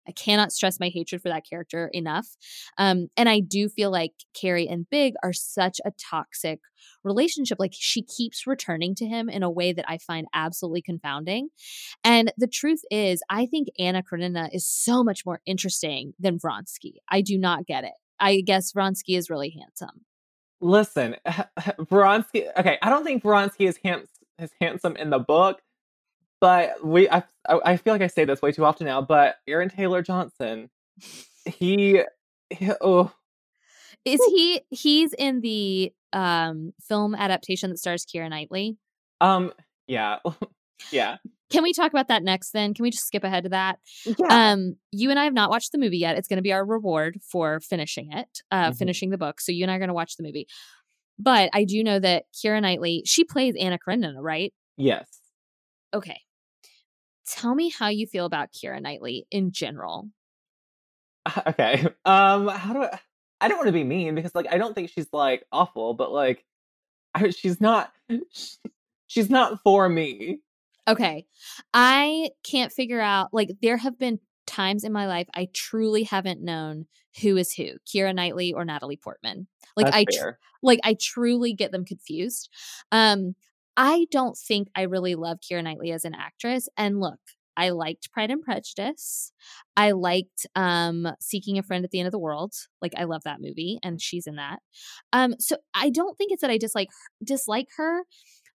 I 0.07 0.11
cannot 0.11 0.51
stress 0.51 0.79
my 0.79 0.89
hatred 0.89 1.21
for 1.21 1.29
that 1.29 1.45
character 1.49 1.89
enough. 1.91 2.27
Um, 2.77 3.07
and 3.17 3.27
I 3.27 3.39
do 3.39 3.69
feel 3.69 3.91
like 3.91 4.13
Carrie 4.39 4.67
and 4.67 4.87
Big 4.89 5.13
are 5.23 5.33
such 5.33 5.79
a 5.85 5.91
toxic 6.09 6.59
relationship. 7.03 7.57
Like 7.59 7.73
she 7.73 8.03
keeps 8.03 8.45
returning 8.45 8.95
to 8.95 9.05
him 9.05 9.29
in 9.29 9.43
a 9.43 9.49
way 9.49 9.73
that 9.73 9.85
I 9.87 9.97
find 9.97 10.27
absolutely 10.33 10.81
confounding. 10.81 11.49
And 12.03 12.31
the 12.37 12.47
truth 12.47 12.81
is, 12.91 13.21
I 13.29 13.45
think 13.47 13.69
Anna 13.79 14.03
Karenina 14.03 14.49
is 14.51 14.67
so 14.67 15.03
much 15.03 15.25
more 15.25 15.41
interesting 15.45 16.13
than 16.19 16.39
Vronsky. 16.39 16.95
I 17.09 17.21
do 17.21 17.37
not 17.37 17.65
get 17.65 17.83
it. 17.83 17.93
I 18.19 18.41
guess 18.41 18.71
Vronsky 18.71 19.17
is 19.17 19.29
really 19.29 19.55
handsome. 19.59 20.01
Listen, 20.61 21.15
Vronsky. 21.27 22.47
Okay, 22.57 22.77
I 22.81 22.89
don't 22.89 23.03
think 23.03 23.23
Vronsky 23.23 23.67
is 23.67 23.77
handsome 23.83 24.14
is 24.39 24.51
handsome 24.59 24.95
in 24.95 25.09
the 25.09 25.19
book, 25.19 25.61
but 26.41 26.83
we 26.83 27.09
I 27.09 27.23
I 27.47 27.77
feel 27.77 27.93
like 27.93 28.01
I 28.01 28.07
say 28.07 28.25
this 28.25 28.41
way 28.41 28.51
too 28.51 28.65
often 28.65 28.87
now. 28.87 29.01
But 29.01 29.37
Aaron 29.47 29.69
Taylor 29.69 30.01
Johnson, 30.01 30.69
he, 31.45 32.01
he 32.49 32.71
oh, 32.81 33.11
is 34.03 34.21
he 34.27 34.61
he's 34.69 35.13
in 35.13 35.41
the 35.41 35.93
um 36.13 36.73
film 36.87 37.15
adaptation 37.15 37.69
that 37.69 37.77
stars 37.77 38.05
Keira 38.05 38.29
Knightley? 38.29 38.77
Um, 39.21 39.53
yeah, 39.87 40.19
yeah. 40.91 41.17
Can 41.51 41.63
we 41.63 41.73
talk 41.73 41.91
about 41.91 42.07
that 42.07 42.23
next 42.23 42.51
then? 42.51 42.73
Can 42.73 42.83
we 42.83 42.89
just 42.89 43.05
skip 43.05 43.23
ahead 43.23 43.43
to 43.43 43.49
that? 43.49 43.79
Yeah. 44.05 44.51
Um, 44.51 44.75
you 44.91 45.11
and 45.11 45.19
I 45.19 45.25
have 45.25 45.33
not 45.33 45.51
watched 45.51 45.71
the 45.71 45.77
movie 45.77 45.99
yet. 45.99 46.17
It's 46.17 46.27
going 46.27 46.37
to 46.37 46.43
be 46.43 46.51
our 46.51 46.65
reward 46.65 47.19
for 47.21 47.59
finishing 47.59 48.11
it, 48.11 48.41
uh, 48.51 48.69
mm-hmm. 48.69 48.77
finishing 48.77 49.09
the 49.11 49.17
book. 49.17 49.39
So 49.39 49.51
you 49.51 49.63
and 49.63 49.71
I 49.71 49.75
are 49.75 49.79
going 49.79 49.89
to 49.89 49.93
watch 49.93 50.17
the 50.17 50.23
movie. 50.23 50.47
But 51.17 51.49
I 51.53 51.63
do 51.63 51.83
know 51.83 51.99
that 51.99 52.25
Keira 52.33 52.61
Knightley, 52.61 53.03
she 53.05 53.23
plays 53.23 53.55
Anna 53.59 53.77
Karenina, 53.77 54.21
right? 54.21 54.53
Yes. 54.77 55.07
Okay. 55.93 56.19
Tell 57.27 57.55
me 57.55 57.69
how 57.69 57.87
you 57.87 58.05
feel 58.05 58.25
about 58.25 58.49
Keira 58.51 58.81
Knightley 58.81 59.25
in 59.31 59.51
general. 59.51 60.09
Okay. 61.47 61.83
Um, 62.05 62.47
how 62.49 62.73
do 62.73 62.83
I 62.83 62.99
I 63.41 63.47
don't 63.47 63.57
want 63.57 63.67
to 63.67 63.73
be 63.73 63.83
mean 63.83 64.15
because 64.15 64.33
like 64.35 64.47
I 64.51 64.57
don't 64.57 64.73
think 64.73 64.89
she's 64.89 65.07
like 65.11 65.43
awful, 65.51 65.93
but 65.93 66.11
like 66.11 66.45
I, 67.13 67.29
she's 67.29 67.59
not 67.59 67.91
she's 69.07 69.29
not 69.29 69.59
for 69.63 69.89
me. 69.89 70.39
Okay. 70.87 71.25
I 71.73 72.29
can't 72.43 72.71
figure 72.71 73.01
out 73.01 73.29
like 73.33 73.51
there 73.61 73.77
have 73.77 73.97
been 73.97 74.19
times 74.45 74.83
in 74.83 74.93
my 74.93 75.07
life 75.07 75.27
I 75.33 75.47
truly 75.53 76.03
haven't 76.03 76.43
known 76.43 76.85
who 77.21 77.37
is 77.37 77.53
who, 77.53 77.71
Keira 77.87 78.13
Knightley 78.13 78.53
or 78.53 78.65
Natalie 78.65 78.99
Portman. 79.01 79.47
Like 79.75 79.87
That's 79.87 79.97
I 79.97 80.05
tr- 80.05 80.37
like 80.61 80.79
I 80.83 80.95
truly 80.99 81.53
get 81.53 81.71
them 81.71 81.85
confused. 81.85 82.49
Um 82.91 83.35
I 83.77 84.07
don't 84.11 84.37
think 84.37 84.69
I 84.75 84.83
really 84.83 85.15
love 85.15 85.39
Keira 85.39 85.63
Knightley 85.63 85.91
as 85.91 86.05
an 86.05 86.15
actress. 86.15 86.69
And 86.77 86.99
look, 87.01 87.19
I 87.57 87.69
liked 87.69 88.11
Pride 88.11 88.31
and 88.31 88.41
Prejudice. 88.41 89.31
I 89.77 89.91
liked 89.91 90.45
um 90.55 91.07
Seeking 91.19 91.57
a 91.57 91.63
Friend 91.63 91.83
at 91.83 91.91
the 91.91 91.99
End 91.99 92.07
of 92.07 92.11
the 92.11 92.19
World. 92.19 92.53
Like 92.81 92.93
I 92.97 93.05
love 93.05 93.23
that 93.23 93.41
movie 93.41 93.79
and 93.83 94.01
she's 94.01 94.27
in 94.27 94.35
that. 94.35 94.59
Um 95.13 95.35
so 95.39 95.57
I 95.73 95.89
don't 95.89 96.17
think 96.17 96.31
it's 96.31 96.41
that 96.41 96.51
I 96.51 96.57
dislike 96.57 96.89
dislike 97.23 97.69
her, 97.77 98.03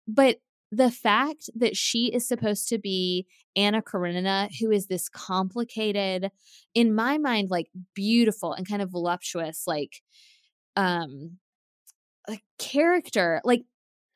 but 0.07 0.38
the 0.73 0.91
fact 0.91 1.50
that 1.57 1.77
she 1.77 2.07
is 2.12 2.27
supposed 2.29 2.69
to 2.69 2.79
be 2.79 3.27
Anna 3.57 3.83
Karenina, 3.83 4.49
who 4.61 4.71
is 4.71 4.87
this 4.87 5.09
complicated, 5.09 6.31
in 6.75 6.95
my 6.95 7.19
mind, 7.19 7.50
like 7.50 7.69
beautiful 7.95 8.53
and 8.53 8.69
kind 8.69 8.81
of 8.83 8.91
voluptuous, 8.91 9.65
like 9.67 10.03
um 10.77 11.39
a 12.29 12.39
character. 12.59 13.41
Like 13.45 13.62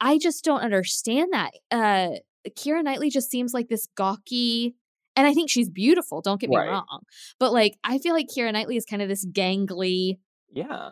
I 0.00 0.18
just 0.18 0.44
don't 0.44 0.60
understand 0.60 1.32
that. 1.32 1.52
Uh 1.70 2.08
Keira 2.50 2.82
Knightley 2.84 3.10
just 3.10 3.30
seems 3.30 3.54
like 3.54 3.68
this 3.68 3.88
gawky 3.96 4.74
And 5.16 5.26
I 5.26 5.34
think 5.34 5.48
she's 5.50 5.70
beautiful, 5.70 6.20
don't 6.20 6.40
get 6.40 6.50
me 6.50 6.56
Right. 6.56 6.68
wrong. 6.70 7.00
But 7.40 7.52
like 7.52 7.76
I 7.84 7.98
feel 7.98 8.14
like 8.14 8.28
Keira 8.28 8.52
Knightley 8.52 8.76
is 8.76 8.84
kind 8.84 9.02
of 9.02 9.08
this 9.08 9.24
gangly, 9.26 10.18
Yeah. 10.52 10.90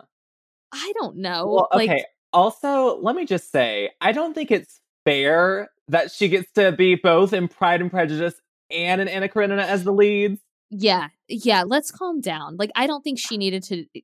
I 0.71 0.93
don't 0.99 1.17
know. 1.17 1.47
Well, 1.47 1.67
okay. 1.73 1.87
Like 1.87 2.05
also, 2.33 2.97
let 3.01 3.15
me 3.15 3.25
just 3.25 3.51
say, 3.51 3.91
I 4.01 4.11
don't 4.11 4.33
think 4.33 4.49
it's 4.51 4.81
fair 5.05 5.69
that 5.87 6.11
she 6.11 6.29
gets 6.29 6.51
to 6.53 6.71
be 6.71 6.95
both 6.95 7.33
in 7.33 7.47
Pride 7.47 7.81
and 7.81 7.91
Prejudice 7.91 8.35
and 8.71 9.01
in 9.01 9.07
Anna 9.07 9.27
Karenina 9.27 9.63
as 9.63 9.83
the 9.83 9.91
leads. 9.91 10.41
yeah, 10.69 11.09
yeah, 11.27 11.63
let's 11.65 11.91
calm 11.91 12.21
down. 12.21 12.57
Like 12.57 12.71
I 12.75 12.87
don't 12.87 13.03
think 13.03 13.19
she 13.19 13.37
needed 13.37 13.63
to 13.63 13.85
eh, 13.95 14.01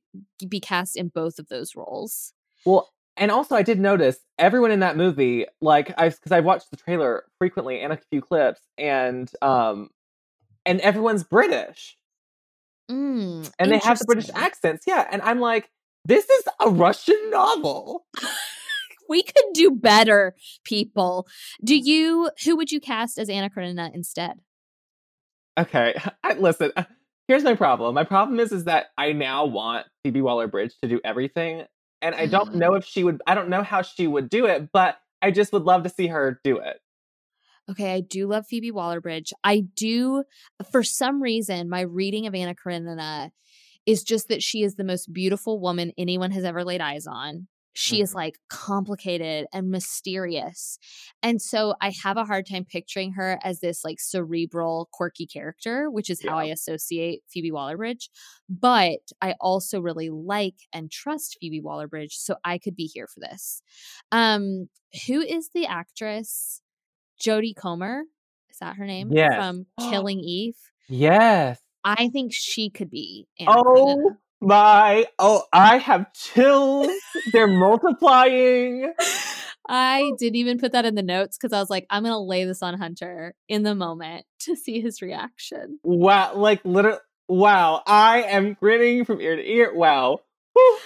be 0.48 0.60
cast 0.60 0.96
in 0.96 1.08
both 1.08 1.38
of 1.38 1.48
those 1.48 1.74
roles. 1.74 2.32
Well, 2.64 2.90
and 3.16 3.30
also 3.30 3.56
I 3.56 3.62
did 3.62 3.80
notice 3.80 4.18
everyone 4.38 4.70
in 4.70 4.80
that 4.80 4.96
movie, 4.96 5.46
like 5.60 5.92
I 5.98 6.10
because 6.10 6.32
I've 6.32 6.44
watched 6.44 6.70
the 6.70 6.76
trailer 6.76 7.24
frequently 7.38 7.80
and 7.80 7.92
a 7.92 7.98
few 8.10 8.20
clips, 8.20 8.60
and 8.78 9.30
um, 9.42 9.90
and 10.64 10.80
everyone's 10.80 11.24
British 11.24 11.96
Mm, 12.90 13.50
and 13.58 13.70
they 13.70 13.78
have 13.78 13.98
the 13.98 14.04
British 14.04 14.30
accents. 14.34 14.84
Yeah, 14.86 15.06
and 15.10 15.22
I'm 15.22 15.38
like, 15.38 15.70
this 16.04 16.28
is 16.28 16.44
a 16.58 16.70
Russian 16.70 17.30
novel. 17.30 18.04
We 19.10 19.22
could 19.24 19.44
do 19.52 19.72
better, 19.72 20.34
people. 20.64 21.26
Do 21.62 21.76
you 21.76 22.30
who 22.44 22.56
would 22.56 22.70
you 22.72 22.80
cast 22.80 23.18
as 23.18 23.28
Anna 23.28 23.50
Karenina 23.50 23.90
instead? 23.92 24.40
Okay, 25.58 26.00
I, 26.24 26.34
listen. 26.34 26.72
uh, 26.76 26.84
Here's 27.28 27.44
my 27.44 27.54
problem. 27.54 27.94
My 27.94 28.04
problem 28.04 28.40
is 28.40 28.50
is 28.52 28.64
that 28.64 28.86
I 28.98 29.12
now 29.12 29.44
want 29.44 29.86
Phoebe 30.02 30.20
Waller-Bridge 30.20 30.72
to 30.82 30.88
do 30.88 31.00
everything, 31.04 31.64
and 32.02 32.14
I 32.14 32.26
don't 32.26 32.52
Mm. 32.54 32.58
know 32.58 32.74
if 32.74 32.84
she 32.84 33.04
would. 33.04 33.20
I 33.26 33.34
don't 33.34 33.48
know 33.50 33.62
how 33.62 33.82
she 33.82 34.06
would 34.06 34.28
do 34.30 34.46
it, 34.46 34.70
but 34.72 34.96
I 35.22 35.30
just 35.30 35.52
would 35.52 35.62
love 35.64 35.82
to 35.84 35.88
see 35.90 36.06
her 36.08 36.40
do 36.42 36.56
it. 36.58 36.80
Okay, 37.70 37.92
I 37.94 38.00
do 38.00 38.26
love 38.26 38.46
Phoebe 38.48 38.72
Waller-Bridge. 38.72 39.32
I 39.44 39.60
do 39.76 40.24
for 40.72 40.82
some 40.82 41.22
reason 41.22 41.68
my 41.68 41.82
reading 41.82 42.26
of 42.26 42.34
Anna 42.34 42.54
Karenina 42.54 43.30
is 43.86 44.02
just 44.02 44.26
that 44.28 44.42
she 44.42 44.62
is 44.62 44.74
the 44.74 44.82
most 44.84 45.12
beautiful 45.12 45.60
woman 45.60 45.92
anyone 45.96 46.32
has 46.32 46.42
ever 46.44 46.64
laid 46.64 46.80
eyes 46.80 47.06
on. 47.06 47.46
She 47.72 48.00
is 48.00 48.10
Mhm. 48.12 48.14
like 48.16 48.38
complicated 48.48 49.46
and 49.52 49.70
mysterious. 49.70 50.78
And 51.22 51.40
so 51.40 51.74
I 51.80 51.92
have 52.02 52.16
a 52.16 52.24
hard 52.24 52.46
time 52.46 52.64
picturing 52.64 53.12
her 53.12 53.38
as 53.42 53.60
this 53.60 53.84
like 53.84 54.00
cerebral, 54.00 54.88
quirky 54.92 55.26
character, 55.26 55.90
which 55.90 56.10
is 56.10 56.20
how 56.26 56.36
I 56.38 56.44
associate 56.46 57.22
Phoebe 57.28 57.52
Waller-Bridge. 57.52 58.10
But 58.48 59.00
I 59.22 59.34
also 59.40 59.80
really 59.80 60.10
like 60.10 60.56
and 60.72 60.90
trust 60.90 61.38
Phoebe 61.40 61.60
Waller-Bridge, 61.60 62.16
so 62.16 62.36
I 62.44 62.58
could 62.58 62.74
be 62.74 62.86
here 62.86 63.06
for 63.06 63.20
this. 63.20 63.62
Um, 64.12 64.68
who 65.06 65.20
is 65.20 65.50
the 65.54 65.66
actress? 65.66 66.62
Jodie 67.20 67.54
Comer. 67.54 68.04
Is 68.50 68.58
that 68.58 68.76
her 68.76 68.86
name? 68.86 69.10
Yes. 69.12 69.34
From 69.34 69.66
Killing 69.78 70.20
Eve. 70.20 70.56
Yes. 70.88 71.60
I 71.84 72.08
think 72.08 72.32
she 72.34 72.68
could 72.68 72.90
be 72.90 73.26
Anna 73.38 73.52
Karenina. 73.52 74.18
My! 74.40 75.06
Oh, 75.18 75.44
I 75.52 75.78
have 75.78 76.12
chills. 76.14 76.88
They're 77.32 77.46
multiplying. 77.58 78.92
I 79.68 80.12
didn't 80.18 80.36
even 80.36 80.58
put 80.58 80.72
that 80.72 80.84
in 80.86 80.94
the 80.94 81.02
notes 81.02 81.36
because 81.36 81.52
I 81.52 81.60
was 81.60 81.70
like, 81.70 81.86
I'm 81.90 82.02
gonna 82.02 82.20
lay 82.20 82.44
this 82.44 82.62
on 82.62 82.78
Hunter 82.78 83.34
in 83.48 83.62
the 83.62 83.74
moment 83.74 84.24
to 84.40 84.56
see 84.56 84.80
his 84.80 85.02
reaction. 85.02 85.78
Wow! 85.82 86.34
Like 86.34 86.60
literally. 86.64 86.98
Wow! 87.28 87.82
I 87.86 88.22
am 88.22 88.54
grinning 88.54 89.04
from 89.04 89.20
ear 89.20 89.36
to 89.36 89.42
ear. 89.42 89.72
Wow. 89.74 90.20
Whew. 90.54 90.78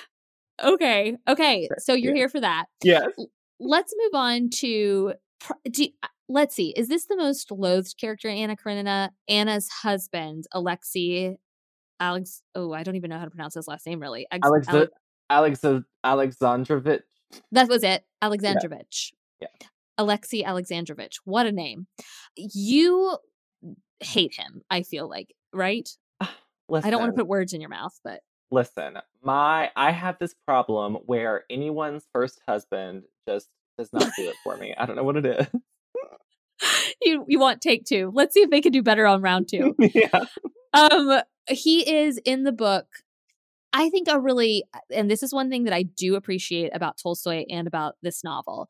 Okay, 0.62 1.16
okay. 1.28 1.68
So 1.78 1.94
you're 1.94 2.14
Yeah. 2.14 2.20
here 2.20 2.28
for 2.28 2.40
that. 2.40 2.66
Yes. 2.82 3.06
Let's 3.61 3.94
move 3.96 4.14
on 4.14 4.50
to. 4.56 5.14
Do, 5.70 5.84
uh, 6.02 6.08
let's 6.28 6.54
see. 6.54 6.73
Is 6.76 6.88
this 6.88 7.06
the 7.06 7.16
most 7.16 7.50
loathed 7.50 7.94
character 8.00 8.28
in 8.28 8.37
Anna 8.38 8.56
Karenina? 8.56 9.11
Anna's 9.28 9.68
husband, 9.68 10.44
Alexei. 10.52 11.37
Alex. 12.01 12.43
Oh, 12.55 12.73
I 12.73 12.83
don't 12.83 12.97
even 12.97 13.11
know 13.11 13.19
how 13.19 13.25
to 13.25 13.31
pronounce 13.31 13.55
his 13.55 13.69
last 13.69 13.87
name. 13.87 14.01
Really, 14.01 14.27
Ex- 14.31 14.47
Alex. 14.47 14.69
Ale- 14.69 14.89
Alex. 15.31 15.65
Alexandrovich. 16.05 17.03
That 17.53 17.69
was 17.69 17.83
it. 17.83 18.05
Alexandrovich. 18.23 19.13
Yeah. 19.41 19.49
Alexei 19.99 20.43
Alexandrovich. 20.43 21.17
What 21.25 21.47
a 21.47 21.53
name. 21.53 21.87
You 22.37 23.17
hate 24.01 24.35
him, 24.35 24.63
I 24.71 24.83
feel 24.83 25.09
like, 25.09 25.35
right? 25.53 25.89
Listen, 26.69 26.87
I 26.87 26.91
don't 26.91 27.01
want 27.01 27.15
to 27.15 27.21
put 27.21 27.29
words 27.29 27.53
in 27.53 27.61
your 27.61 27.71
mouth, 27.71 27.99
but 28.03 28.21
Listen, 28.51 28.99
my 29.23 29.71
I 29.77 29.91
have 29.91 30.17
this 30.19 30.35
problem 30.47 30.95
where 31.07 31.45
anyone's 31.51 32.07
first 32.13 32.41
husband 32.47 33.03
just 33.29 33.49
does 33.77 33.93
not 33.93 34.11
do 34.17 34.29
it 34.29 34.37
for 34.45 34.57
me. 34.57 34.75
I 34.77 34.87
don't 34.87 34.97
know 34.97 35.03
what 35.03 35.17
it 35.17 35.27
is. 35.27 35.47
you 37.03 37.25
you 37.27 37.39
want 37.39 37.61
take 37.61 37.85
two. 37.85 38.13
Let's 38.15 38.33
see 38.33 38.41
if 38.41 38.51
they 38.51 38.61
can 38.61 38.73
do 38.73 38.83
better 38.83 39.07
on 39.07 39.23
round 39.23 39.49
two. 39.49 39.75
yeah. 39.95 40.25
um 40.73 41.21
he 41.49 41.89
is 41.89 42.19
in 42.25 42.45
the 42.45 42.53
book 42.53 42.87
I 43.73 43.91
think 43.91 44.09
a 44.09 44.21
really 44.21 44.65
and 44.91 45.11
this 45.11 45.23
is 45.23 45.33
one 45.35 45.51
thing 45.51 45.65
that 45.65 45.75
I 45.75 45.83
do 45.83 46.15
appreciate 46.15 46.71
about 46.75 46.99
Tolstoy 47.03 47.45
and 47.51 47.67
about 47.67 47.97
this 48.03 48.23
novel. 48.25 48.69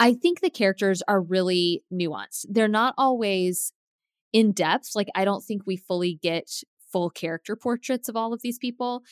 I 0.00 0.14
think 0.14 0.40
the 0.40 0.50
characters 0.50 1.02
are 1.08 1.20
really 1.20 1.82
nuanced. 1.92 2.46
They're 2.50 2.68
not 2.68 2.94
always 2.98 3.72
in 4.32 4.52
depth. 4.52 4.90
Like 4.94 5.08
I 5.14 5.24
don't 5.24 5.44
think 5.44 5.62
we 5.66 5.76
fully 5.76 6.18
get 6.22 6.50
full 6.92 7.10
character 7.10 7.56
portraits 7.56 8.08
of 8.08 8.16
all 8.16 8.32
of 8.32 8.42
these 8.42 8.58
people, 8.58 9.02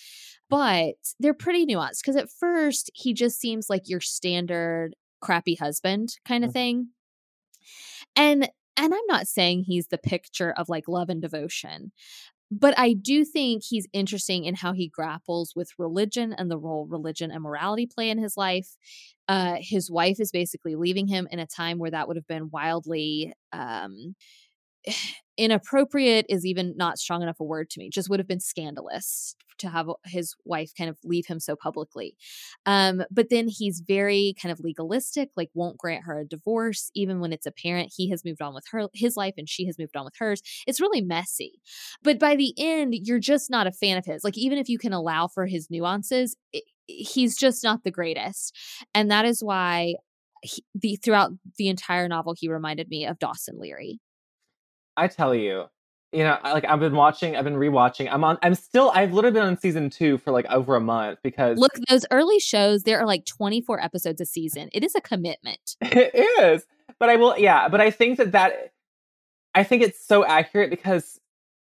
but 0.50 0.96
they're 1.20 1.34
pretty 1.34 1.66
nuanced 1.66 2.00
because 2.02 2.16
at 2.16 2.30
first 2.30 2.90
he 2.94 3.14
just 3.14 3.40
seems 3.40 3.70
like 3.70 3.88
your 3.88 4.00
standard 4.00 4.94
crappy 5.20 5.54
husband 5.56 6.10
kind 6.26 6.44
of 6.44 6.50
Mhm. 6.50 6.54
thing. 6.54 6.88
And 8.14 8.48
and 8.78 8.92
I'm 8.92 9.06
not 9.08 9.26
saying 9.26 9.64
he's 9.64 9.86
the 9.88 9.96
picture 9.98 10.52
of 10.52 10.68
like 10.68 10.86
love 10.86 11.08
and 11.08 11.22
devotion, 11.22 11.92
but 12.50 12.78
I 12.78 12.92
do 12.92 13.24
think 13.24 13.62
he's 13.64 13.86
interesting 13.92 14.44
in 14.44 14.54
how 14.54 14.72
he 14.72 14.88
grapples 14.88 15.52
with 15.56 15.70
religion 15.78 16.32
and 16.32 16.50
the 16.50 16.58
role 16.58 16.86
religion 16.86 17.30
and 17.30 17.42
morality 17.42 17.86
play 17.86 18.10
in 18.10 18.18
his 18.18 18.36
life. 18.36 18.68
Uh, 19.28 19.56
his 19.60 19.90
wife 19.90 20.20
is 20.20 20.30
basically 20.30 20.76
leaving 20.76 21.08
him 21.08 21.26
in 21.30 21.40
a 21.40 21.46
time 21.46 21.78
where 21.78 21.90
that 21.90 22.06
would 22.06 22.16
have 22.16 22.26
been 22.28 22.48
wildly 22.52 23.32
um, 23.52 24.14
inappropriate, 25.38 26.24
is 26.28 26.46
even 26.46 26.74
not 26.76 26.98
strong 26.98 27.22
enough 27.22 27.40
a 27.40 27.44
word 27.44 27.68
to 27.70 27.78
me, 27.78 27.90
just 27.90 28.08
would 28.08 28.20
have 28.20 28.28
been 28.28 28.40
scandalous 28.40 29.36
to 29.58 29.68
have 29.68 29.88
his 30.04 30.34
wife 30.44 30.72
kind 30.76 30.90
of 30.90 30.98
leave 31.04 31.26
him 31.26 31.40
so 31.40 31.56
publicly. 31.56 32.16
Um, 32.64 33.02
but 33.10 33.30
then 33.30 33.48
he's 33.48 33.82
very 33.86 34.34
kind 34.40 34.52
of 34.52 34.60
legalistic, 34.60 35.30
like 35.36 35.50
won't 35.54 35.78
grant 35.78 36.04
her 36.04 36.20
a 36.20 36.26
divorce, 36.26 36.90
even 36.94 37.20
when 37.20 37.32
it's 37.32 37.46
apparent 37.46 37.92
he 37.96 38.10
has 38.10 38.24
moved 38.24 38.42
on 38.42 38.54
with 38.54 38.64
her 38.70 38.88
his 38.94 39.16
life 39.16 39.34
and 39.36 39.48
she 39.48 39.66
has 39.66 39.78
moved 39.78 39.96
on 39.96 40.04
with 40.04 40.14
hers. 40.18 40.42
It's 40.66 40.80
really 40.80 41.00
messy. 41.00 41.60
But 42.02 42.18
by 42.18 42.36
the 42.36 42.54
end, 42.58 42.94
you're 42.94 43.18
just 43.18 43.50
not 43.50 43.66
a 43.66 43.72
fan 43.72 43.98
of 43.98 44.04
his. 44.04 44.24
Like 44.24 44.38
even 44.38 44.58
if 44.58 44.68
you 44.68 44.78
can 44.78 44.92
allow 44.92 45.28
for 45.28 45.46
his 45.46 45.68
nuances, 45.70 46.36
i 46.54 46.60
he's 46.88 47.36
just 47.36 47.64
not 47.64 47.82
the 47.82 47.90
greatest. 47.90 48.56
And 48.94 49.10
that 49.10 49.24
is 49.24 49.42
why 49.42 49.96
he, 50.42 50.64
the 50.74 50.96
throughout 50.96 51.32
the 51.58 51.68
entire 51.68 52.06
novel, 52.06 52.34
he 52.38 52.48
reminded 52.48 52.88
me 52.88 53.06
of 53.06 53.18
Dawson 53.18 53.58
Leary. 53.58 53.98
I 54.96 55.08
tell 55.08 55.34
you, 55.34 55.66
you 56.12 56.22
know, 56.24 56.38
like 56.44 56.64
I've 56.64 56.80
been 56.80 56.94
watching, 56.94 57.36
I've 57.36 57.44
been 57.44 57.56
rewatching. 57.56 58.08
I'm 58.10 58.24
on. 58.24 58.38
I'm 58.42 58.54
still. 58.54 58.90
I've 58.94 59.12
literally 59.12 59.34
been 59.34 59.42
on 59.42 59.58
season 59.58 59.90
two 59.90 60.18
for 60.18 60.30
like 60.30 60.46
over 60.46 60.76
a 60.76 60.80
month 60.80 61.18
because 61.22 61.58
Look, 61.58 61.74
those 61.88 62.06
early 62.10 62.38
shows, 62.38 62.84
there 62.84 62.98
are 62.98 63.06
like 63.06 63.26
24 63.26 63.82
episodes 63.82 64.20
a 64.20 64.26
season. 64.26 64.68
It 64.72 64.84
is 64.84 64.94
a 64.94 65.00
commitment. 65.00 65.76
it 65.80 66.14
is. 66.14 66.64
But 66.98 67.10
I 67.10 67.16
will. 67.16 67.36
Yeah. 67.36 67.68
But 67.68 67.80
I 67.80 67.90
think 67.90 68.18
that 68.18 68.32
that. 68.32 68.72
I 69.54 69.62
think 69.64 69.82
it's 69.82 70.06
so 70.06 70.24
accurate 70.24 70.70
because 70.70 71.18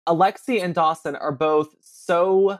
Alexi 0.06 0.62
and 0.62 0.75
Dawson 0.75 1.16
are 1.16 1.32
both 1.32 1.75
so. 1.80 2.58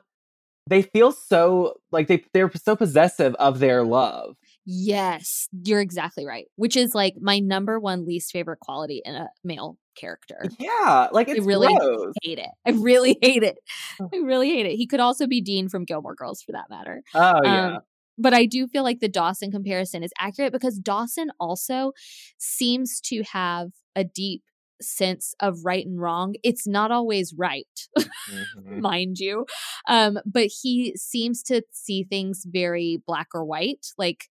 They 0.67 0.83
feel 0.83 1.13
so 1.13 1.81
like 1.91 2.09
they 2.09 2.25
they're 2.35 2.51
so 2.55 2.77
possessive 2.77 3.35
of 3.37 3.61
their 3.61 3.85
love. 3.85 4.37
Yes, 4.67 5.49
you're 5.65 5.81
exactly 5.81 6.27
right. 6.27 6.45
Which 6.57 6.77
is 6.77 6.95
like 6.95 7.15
my 7.19 7.39
number 7.39 7.81
one 7.81 8.05
least 8.05 8.33
favorite 8.33 8.61
quality 8.61 9.01
in 9.03 9.15
a 9.15 9.29
male 9.43 9.79
character. 9.99 10.45
Yeah, 10.59 11.09
like 11.13 11.29
it's 11.29 11.45
really 11.45 11.75
gross. 11.77 12.15
Hate 12.23 12.39
it. 12.39 12.51
I 12.67 12.71
really 12.71 13.19
hate 13.23 13.43
it. 13.43 13.59
I 14.01 14.17
really 14.19 14.51
hate 14.51 14.67
it. 14.67 14.77
He 14.77 14.87
could 14.87 15.01
also 15.01 15.27
be 15.27 15.41
Dean 15.41 15.69
from 15.69 15.85
Gilmore 15.85 16.15
Girls 16.15 16.43
for 16.43 16.53
that 16.53 16.67
matter. 16.71 17.03
Oh 17.15 17.41
yeah. 17.45 17.67
Um, 17.77 17.79
but 18.21 18.35
I 18.35 18.47
do 18.47 18.67
feel 18.67 18.83
like 18.83 19.01
the 19.01 19.09
Dawson 19.09 19.51
comparison 19.53 20.03
is 20.03 20.11
accurate 20.19 20.53
because 20.53 20.79
Dawson 20.79 21.31
also 21.39 21.93
seems 22.39 23.01
to 23.03 23.23
have 23.33 23.71
a 23.95 24.03
deep 24.05 24.43
sense 24.81 25.35
of 25.41 25.65
right 25.65 25.85
and 25.87 26.01
wrong. 26.01 26.35
It's 26.43 26.67
not 26.67 26.91
always 26.91 27.35
right, 27.37 27.67
Mhm. 27.99 28.81
mind 28.81 29.19
you. 29.19 29.47
Um, 29.89 30.19
but 30.27 30.49
he 30.63 30.95
seems 30.97 31.43
to 31.45 31.63
see 31.73 32.05
things 32.05 32.45
very 32.47 33.01
black 33.07 33.29
or 33.35 33.45
white. 33.45 33.87
Like, 33.97 34.25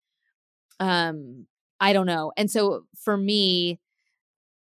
um, 0.80 1.46
I 1.80 1.94
don't 1.94 2.06
know. 2.06 2.32
And 2.38 2.50
so 2.50 2.86
for 3.04 3.18
me, 3.18 3.80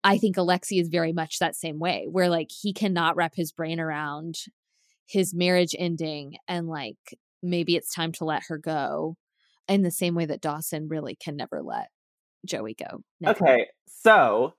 I 0.06 0.18
think 0.20 0.36
Alexi 0.36 0.80
is 0.80 0.88
very 0.88 1.14
much 1.14 1.40
that 1.40 1.56
same 1.56 1.80
way, 1.80 2.06
where 2.10 2.30
like 2.30 2.50
he 2.52 2.74
cannot 2.74 3.16
wrap 3.16 3.34
his 3.36 3.52
brain 3.52 3.80
around 3.80 4.38
his 5.08 5.34
marriage 5.34 5.76
ending 5.78 6.38
and 6.48 6.68
like 6.68 7.18
maybe 7.42 7.76
it's 7.76 7.94
time 7.94 8.12
to 8.12 8.26
let 8.26 8.44
her 8.48 8.58
go 8.58 9.18
in 9.68 9.82
the 9.82 9.92
same 9.92 10.16
way 10.16 10.26
that 10.26 10.42
Dawson 10.42 10.88
really 10.88 11.16
can 11.16 11.36
never 11.36 11.62
let 11.62 11.90
Joey 12.46 12.76
go. 12.76 13.04
Never. 13.20 13.44
Okay, 13.44 13.68
so 13.88 14.54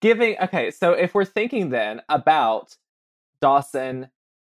giving 0.00 0.36
okay, 0.40 0.70
so 0.70 0.92
if 0.92 1.14
we're 1.14 1.24
thinking 1.26 1.70
then 1.70 2.00
about 2.08 2.76
Dawson 3.40 4.08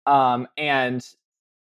um 0.07 0.47
and 0.57 1.05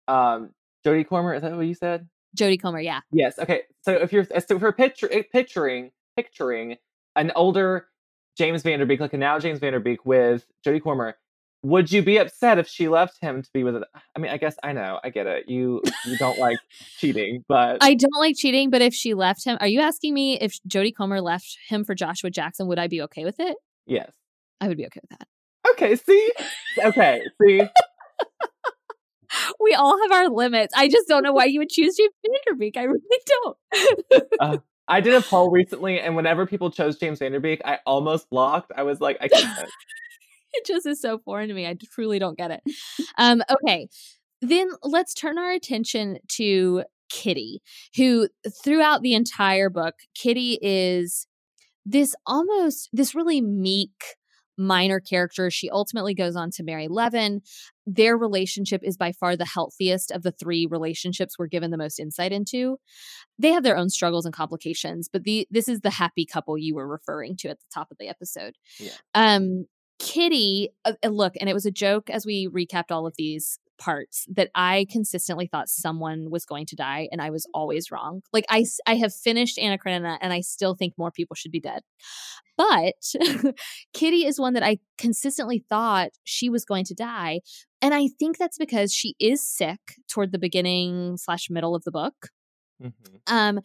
um 0.08 0.52
Jodie 0.86 1.08
Comer, 1.08 1.34
is 1.34 1.42
that 1.42 1.56
what 1.56 1.66
you 1.66 1.76
said? 1.76 2.08
Jodie 2.38 2.62
Comer, 2.62 2.80
yeah. 2.80 3.02
Yes. 3.12 3.38
Okay. 3.40 3.64
So 3.82 3.92
if 3.92 4.14
you're 4.14 4.26
so 4.26 4.56
if 4.56 4.62
we're 4.62 4.72
picture, 4.72 5.10
picturing 5.32 5.92
picturing 6.16 6.78
an 7.16 7.32
older 7.36 7.88
James 8.38 8.64
Van 8.64 8.80
Der 8.80 8.86
Beek, 8.86 9.00
like 9.00 9.14
a 9.14 9.18
now 9.18 9.40
James 9.40 9.60
Van 9.60 9.74
Der 9.74 9.80
Beek 9.80 10.06
with 10.06 10.46
Jodie 10.66 10.82
Comer, 10.82 11.18
would 11.62 11.92
you 11.92 12.02
be 12.04 12.18
upset 12.18 12.60
if 12.60 12.68
she 12.68 12.88
left 12.90 13.20
him 13.22 13.42
to 13.42 13.50
be 13.54 13.64
with 13.64 13.78
it? 13.78 13.84
I 14.16 14.20
mean, 14.20 14.32
I 14.32 14.38
guess 14.38 14.56
I 14.64 14.74
know, 14.74 15.00
I 15.04 15.10
get 15.10 15.28
it. 15.28 15.48
You 15.48 15.82
you 16.06 16.18
don't 16.18 16.38
like 16.38 16.58
cheating, 16.98 17.44
but 17.48 17.78
I 17.82 17.94
don't 17.94 18.20
like 18.20 18.36
cheating. 18.38 18.70
But 18.70 18.82
if 18.82 18.94
she 18.94 19.14
left 19.14 19.46
him, 19.46 19.58
are 19.62 19.68
you 19.68 19.80
asking 19.80 20.14
me 20.14 20.38
if 20.40 20.60
Jodie 20.68 20.96
Comer 20.96 21.22
left 21.22 21.58
him 21.68 21.84
for 21.84 21.96
Joshua 21.96 22.30
Jackson? 22.30 22.68
Would 22.68 22.80
I 22.80 22.88
be 22.88 23.02
okay 23.04 23.24
with 23.24 23.40
it? 23.40 23.56
Yes, 23.86 24.12
I 24.60 24.68
would 24.68 24.78
be 24.78 24.86
okay 24.86 25.00
with 25.02 25.18
that. 25.18 25.28
Okay. 25.72 25.96
See. 25.96 26.32
Okay. 26.84 27.22
See. 27.42 27.62
we 29.60 29.74
all 29.74 29.98
have 30.02 30.12
our 30.12 30.30
limits. 30.30 30.74
I 30.76 30.90
just 30.90 31.08
don't 31.08 31.24
know 31.24 31.34
why 31.34 31.46
you 31.46 31.60
would 31.60 31.70
choose 31.70 31.96
James 31.96 32.14
Van 32.26 32.36
Der 32.48 32.56
Beek. 32.56 32.78
I 32.78 32.84
really 32.84 33.02
don't. 33.28 33.58
uh, 34.40 34.58
I 34.88 35.02
did 35.02 35.14
a 35.14 35.22
poll 35.22 35.50
recently, 35.50 36.00
and 36.00 36.16
whenever 36.16 36.46
people 36.46 36.72
chose 36.72 36.98
James 36.98 37.20
Van 37.20 37.32
Der 37.32 37.40
Beek, 37.40 37.62
I 37.64 37.80
almost 37.86 38.30
blocked. 38.30 38.72
I 38.76 38.84
was 38.84 39.00
like, 39.00 39.18
I 39.22 39.28
can't. 39.28 39.70
it 40.54 40.66
just 40.66 40.86
is 40.86 41.02
so 41.02 41.20
foreign 41.20 41.48
to 41.48 41.54
me. 41.54 41.66
I 41.66 41.76
truly 41.94 42.20
don't 42.20 42.38
get 42.38 42.52
it. 42.52 42.62
Um, 43.18 43.42
okay. 43.50 43.88
Then 44.42 44.70
let's 44.84 45.14
turn 45.14 45.38
our 45.38 45.52
attention 45.52 46.18
to 46.34 46.84
Kitty, 47.10 47.62
who 47.96 48.28
throughout 48.64 49.02
the 49.02 49.14
entire 49.14 49.70
book, 49.70 49.96
Kitty 50.16 50.60
is 50.62 51.28
this 51.86 52.16
almost 52.26 52.90
this 52.92 53.16
really 53.16 53.40
meek 53.40 53.92
minor 54.58 55.00
character. 55.00 55.50
She 55.50 55.70
ultimately 55.70 56.14
goes 56.14 56.36
on 56.36 56.52
to 56.52 56.64
marry 56.64 56.88
Levin. 56.88 57.42
Their 57.86 58.18
relationship 58.18 58.82
is 58.84 58.98
by 58.98 59.12
far 59.12 59.36
the 59.36 59.46
healthiest 59.46 60.12
of 60.12 60.24
the 60.24 60.32
three 60.32 60.66
relationships 60.66 61.38
we're 61.38 61.48
given 61.48 61.72
the 61.72 61.78
most 61.78 62.00
insight 62.00 62.32
into. 62.32 62.78
They 63.38 63.52
have 63.52 63.64
their 63.64 63.78
own 63.78 63.90
struggles 63.90 64.26
and 64.26 64.34
complications, 64.34 65.10
but 65.12 65.24
the 65.24 65.48
this 65.52 65.68
is 65.68 65.82
the 65.82 65.90
happy 65.90 66.26
couple 66.26 66.58
you 66.58 66.76
were 66.76 66.88
referring 66.88 67.36
to 67.38 67.50
at 67.50 67.60
the 67.60 67.66
top 67.74 67.90
of 67.92 67.98
the 68.00 68.08
episode. 68.08 68.56
Yeah. 68.80 68.94
Um 69.14 69.66
Kitty, 70.00 70.70
uh, 70.84 70.94
look, 71.08 71.34
and 71.40 71.50
it 71.50 71.54
was 71.54 71.66
a 71.66 71.72
joke 71.72 72.10
as 72.10 72.26
we 72.26 72.48
recapped 72.48 72.92
all 72.92 73.08
of 73.08 73.14
these 73.18 73.58
parts 73.78 74.26
that 74.32 74.50
I 74.54 74.86
consistently 74.92 75.48
thought 75.48 75.70
someone 75.70 76.30
was 76.30 76.46
going 76.46 76.66
to 76.68 76.76
die, 76.76 77.08
and 77.12 77.22
I 77.22 77.30
was 77.30 77.48
always 77.54 77.92
wrong. 77.92 78.22
Like 78.34 78.46
I, 78.50 78.66
I 78.86 78.96
have 78.96 79.14
finished 79.14 79.58
Anna 79.58 79.78
Karenina, 79.78 80.18
and 80.22 80.34
I 80.34 80.42
still 80.42 80.76
think 80.76 80.94
more 80.98 81.12
people 81.12 81.36
should 81.36 81.52
be 81.52 81.60
dead. 81.60 81.82
But 82.58 82.96
Kitty 83.94 84.26
is 84.26 84.40
one 84.40 84.54
that 84.54 84.64
I 84.64 84.80
consistently 84.98 85.64
thought 85.70 86.10
she 86.24 86.50
was 86.50 86.66
going 86.66 86.86
to 86.86 86.94
die, 86.94 87.42
and 87.84 87.94
I 87.94 88.08
think 88.08 88.38
that's 88.38 88.58
because 88.58 88.94
she 88.94 89.14
is 89.20 89.46
sick 89.46 89.80
toward 90.10 90.32
the 90.32 90.40
beginning 90.40 91.18
slash 91.18 91.50
middle 91.50 91.76
of 91.76 91.84
the 91.84 91.92
book. 91.92 92.30
Mm-hmm. 92.82 93.16
Um, 93.28 93.60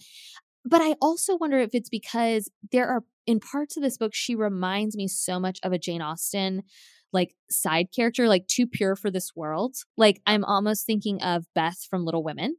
but 0.64 0.82
I 0.82 0.96
also 1.00 1.36
wonder 1.36 1.58
if 1.58 1.70
it's 1.72 1.88
because 1.88 2.50
there 2.72 2.88
are 2.88 3.04
in 3.26 3.38
parts 3.38 3.76
of 3.76 3.82
this 3.82 3.96
book, 3.96 4.14
she 4.14 4.34
reminds 4.34 4.96
me 4.96 5.06
so 5.06 5.38
much 5.38 5.60
of 5.62 5.72
a 5.72 5.78
Jane 5.78 6.02
Austen 6.02 6.64
like 7.12 7.36
side 7.48 7.88
character, 7.94 8.26
like 8.26 8.48
too 8.48 8.66
pure 8.66 8.96
for 8.96 9.08
this 9.08 9.36
world. 9.36 9.76
Like 9.96 10.20
I'm 10.26 10.44
almost 10.44 10.84
thinking 10.84 11.22
of 11.22 11.46
Beth 11.54 11.86
from 11.88 12.04
Little 12.04 12.24
Women. 12.24 12.56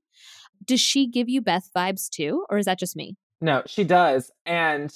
Does 0.64 0.80
she 0.80 1.08
give 1.08 1.28
you 1.28 1.42
Beth 1.42 1.70
vibes 1.76 2.10
too, 2.10 2.46
or 2.50 2.58
is 2.58 2.66
that 2.68 2.80
just 2.80 2.96
me? 2.96 3.18
No, 3.42 3.64
she 3.66 3.84
does, 3.84 4.32
and 4.46 4.94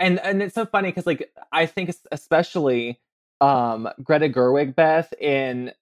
and 0.00 0.18
and 0.18 0.42
it's 0.42 0.54
so 0.54 0.66
funny 0.66 0.88
because 0.88 1.06
like 1.06 1.30
I 1.52 1.66
think 1.66 1.94
especially 2.10 3.00
um 3.40 3.88
Greta 4.02 4.28
Gerwig 4.28 4.74
Beth 4.74 5.12
in 5.20 5.72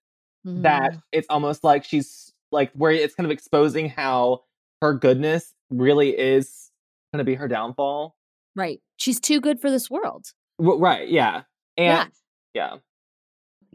mm. 0.46 0.62
that 0.62 0.96
it's 1.12 1.26
almost 1.30 1.64
like 1.64 1.84
she's 1.84 2.32
like 2.52 2.72
where 2.72 2.92
it's 2.92 3.14
kind 3.14 3.26
of 3.26 3.30
exposing 3.30 3.88
how 3.88 4.42
her 4.80 4.94
goodness 4.94 5.54
really 5.70 6.10
is 6.10 6.70
going 7.12 7.18
to 7.18 7.24
be 7.24 7.34
her 7.34 7.48
downfall. 7.48 8.14
Right. 8.54 8.80
She's 8.96 9.20
too 9.20 9.40
good 9.40 9.60
for 9.60 9.70
this 9.70 9.90
world. 9.90 10.32
right. 10.58 11.08
Yeah. 11.08 11.42
And 11.76 12.10
yeah. 12.54 12.72
yeah. 12.72 12.76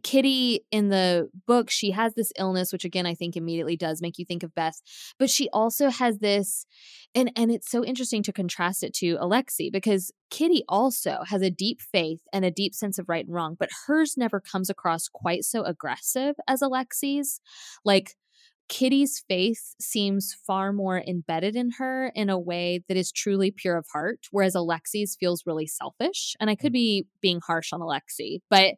Kitty 0.03 0.65
in 0.69 0.89
the 0.89 1.29
book, 1.47 1.69
she 1.69 1.91
has 1.91 2.13
this 2.13 2.31
illness, 2.37 2.73
which 2.73 2.83
again 2.83 3.05
I 3.05 3.15
think 3.15 3.35
immediately 3.35 3.77
does 3.77 4.01
make 4.01 4.19
you 4.19 4.25
think 4.25 4.43
of 4.43 4.53
Beth. 4.53 4.81
But 5.17 5.29
she 5.29 5.49
also 5.53 5.89
has 5.89 6.19
this, 6.19 6.65
and 7.15 7.31
and 7.35 7.51
it's 7.51 7.71
so 7.71 7.85
interesting 7.85 8.21
to 8.23 8.33
contrast 8.33 8.83
it 8.83 8.93
to 8.95 9.17
Alexi 9.17 9.71
because 9.71 10.11
Kitty 10.29 10.63
also 10.67 11.19
has 11.27 11.41
a 11.41 11.49
deep 11.49 11.81
faith 11.81 12.21
and 12.33 12.43
a 12.43 12.51
deep 12.51 12.75
sense 12.75 12.99
of 12.99 13.07
right 13.07 13.25
and 13.25 13.33
wrong, 13.33 13.55
but 13.57 13.69
hers 13.87 14.15
never 14.17 14.39
comes 14.39 14.69
across 14.69 15.07
quite 15.07 15.45
so 15.45 15.63
aggressive 15.63 16.35
as 16.47 16.61
Alexi's. 16.61 17.39
Like 17.85 18.15
Kitty's 18.69 19.23
faith 19.27 19.75
seems 19.79 20.35
far 20.47 20.73
more 20.73 21.01
embedded 21.05 21.55
in 21.55 21.71
her 21.77 22.11
in 22.15 22.29
a 22.29 22.39
way 22.39 22.83
that 22.87 22.97
is 22.97 23.11
truly 23.11 23.51
pure 23.51 23.77
of 23.77 23.85
heart, 23.93 24.27
whereas 24.31 24.55
Alexi's 24.55 25.15
feels 25.19 25.43
really 25.45 25.67
selfish. 25.67 26.35
And 26.39 26.49
I 26.49 26.55
could 26.55 26.71
mm. 26.71 26.75
be 26.75 27.07
being 27.21 27.39
harsh 27.45 27.71
on 27.71 27.81
Alexi, 27.81 28.39
but 28.49 28.75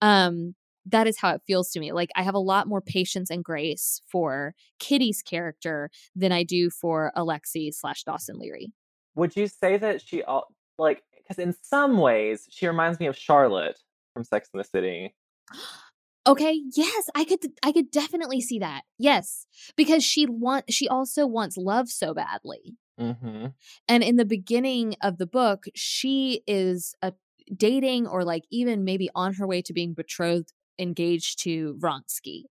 um, 0.00 0.54
that 0.86 1.06
is 1.06 1.18
how 1.18 1.34
it 1.34 1.42
feels 1.46 1.70
to 1.72 1.80
me. 1.80 1.92
Like 1.92 2.10
I 2.16 2.22
have 2.22 2.34
a 2.34 2.38
lot 2.38 2.66
more 2.66 2.80
patience 2.80 3.30
and 3.30 3.44
grace 3.44 4.00
for 4.10 4.54
Kitty's 4.78 5.22
character 5.22 5.90
than 6.14 6.32
I 6.32 6.42
do 6.42 6.70
for 6.70 7.12
Alexi 7.16 7.72
slash 7.72 8.04
Dawson 8.04 8.38
Leary. 8.38 8.72
Would 9.14 9.36
you 9.36 9.46
say 9.46 9.76
that 9.76 10.00
she 10.00 10.22
all 10.22 10.48
like 10.78 11.02
because 11.16 11.38
in 11.38 11.54
some 11.62 11.98
ways 11.98 12.46
she 12.50 12.66
reminds 12.66 12.98
me 12.98 13.06
of 13.06 13.16
Charlotte 13.16 13.78
from 14.14 14.24
Sex 14.24 14.48
in 14.52 14.58
the 14.58 14.64
City? 14.64 15.14
Okay, 16.24 16.60
yes, 16.76 17.10
I 17.16 17.24
could 17.24 17.40
I 17.64 17.72
could 17.72 17.90
definitely 17.90 18.40
see 18.40 18.60
that. 18.60 18.82
Yes, 18.96 19.48
because 19.74 20.04
she 20.04 20.24
want 20.24 20.72
she 20.72 20.86
also 20.86 21.26
wants 21.26 21.56
love 21.56 21.88
so 21.88 22.14
badly. 22.14 22.76
Mm-hmm. 23.00 23.46
And 23.88 24.02
in 24.04 24.14
the 24.14 24.24
beginning 24.24 24.94
of 25.02 25.18
the 25.18 25.26
book, 25.26 25.64
she 25.74 26.42
is 26.46 26.94
a 27.02 27.12
dating 27.56 28.06
or 28.06 28.24
like 28.24 28.44
even 28.52 28.84
maybe 28.84 29.10
on 29.16 29.34
her 29.34 29.48
way 29.48 29.62
to 29.62 29.72
being 29.72 29.94
betrothed 29.94 30.52
engaged 30.78 31.42
to 31.44 31.76
Vronsky. 31.80 32.44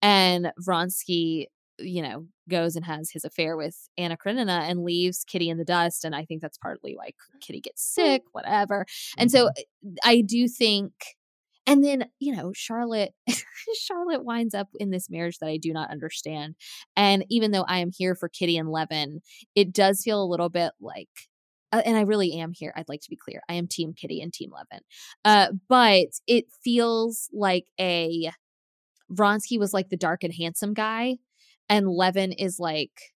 And 0.00 0.52
Vronsky, 0.60 1.46
you 1.78 2.02
know, 2.02 2.26
goes 2.48 2.76
and 2.76 2.84
has 2.84 3.10
his 3.10 3.24
affair 3.24 3.56
with 3.56 3.88
Anna 3.96 4.16
Karenina 4.16 4.68
and 4.68 4.84
leaves 4.84 5.24
Kitty 5.24 5.48
in 5.48 5.58
the 5.58 5.64
dust. 5.64 6.04
And 6.04 6.14
I 6.14 6.24
think 6.24 6.42
that's 6.42 6.58
partly 6.58 6.96
why 6.96 7.10
Kitty 7.40 7.60
gets 7.60 7.82
sick, 7.82 8.22
whatever. 8.32 8.86
And 9.16 9.30
so 9.30 9.46
mm-hmm. 9.46 9.94
I 10.04 10.20
do 10.20 10.48
think 10.48 10.92
and 11.66 11.84
then, 11.84 12.06
you 12.18 12.34
know, 12.34 12.52
Charlotte 12.54 13.12
Charlotte 13.80 14.24
winds 14.24 14.54
up 14.54 14.68
in 14.80 14.90
this 14.90 15.08
marriage 15.08 15.38
that 15.38 15.48
I 15.48 15.56
do 15.58 15.72
not 15.72 15.90
understand. 15.90 16.56
And 16.96 17.24
even 17.30 17.52
though 17.52 17.62
I 17.62 17.78
am 17.78 17.90
here 17.96 18.14
for 18.14 18.28
Kitty 18.28 18.56
and 18.56 18.68
Levin, 18.68 19.20
it 19.54 19.72
does 19.72 20.02
feel 20.02 20.22
a 20.22 20.26
little 20.26 20.48
bit 20.48 20.72
like 20.80 21.08
uh, 21.72 21.82
and 21.84 21.96
I 21.96 22.02
really 22.02 22.34
am 22.34 22.52
here. 22.52 22.72
I'd 22.76 22.88
like 22.88 23.00
to 23.02 23.10
be 23.10 23.16
clear. 23.16 23.42
I 23.48 23.54
am 23.54 23.66
team 23.66 23.94
Kitty 23.94 24.20
and 24.20 24.32
team 24.32 24.50
Levin. 24.52 24.84
Uh, 25.24 25.52
but 25.68 26.08
it 26.26 26.46
feels 26.62 27.28
like 27.32 27.66
a 27.80 28.30
Vronsky 29.10 29.58
was 29.58 29.74
like 29.74 29.88
the 29.88 29.96
dark 29.96 30.22
and 30.24 30.32
handsome 30.32 30.74
guy 30.74 31.18
and 31.68 31.88
Levin 31.88 32.32
is 32.32 32.58
like 32.58 33.12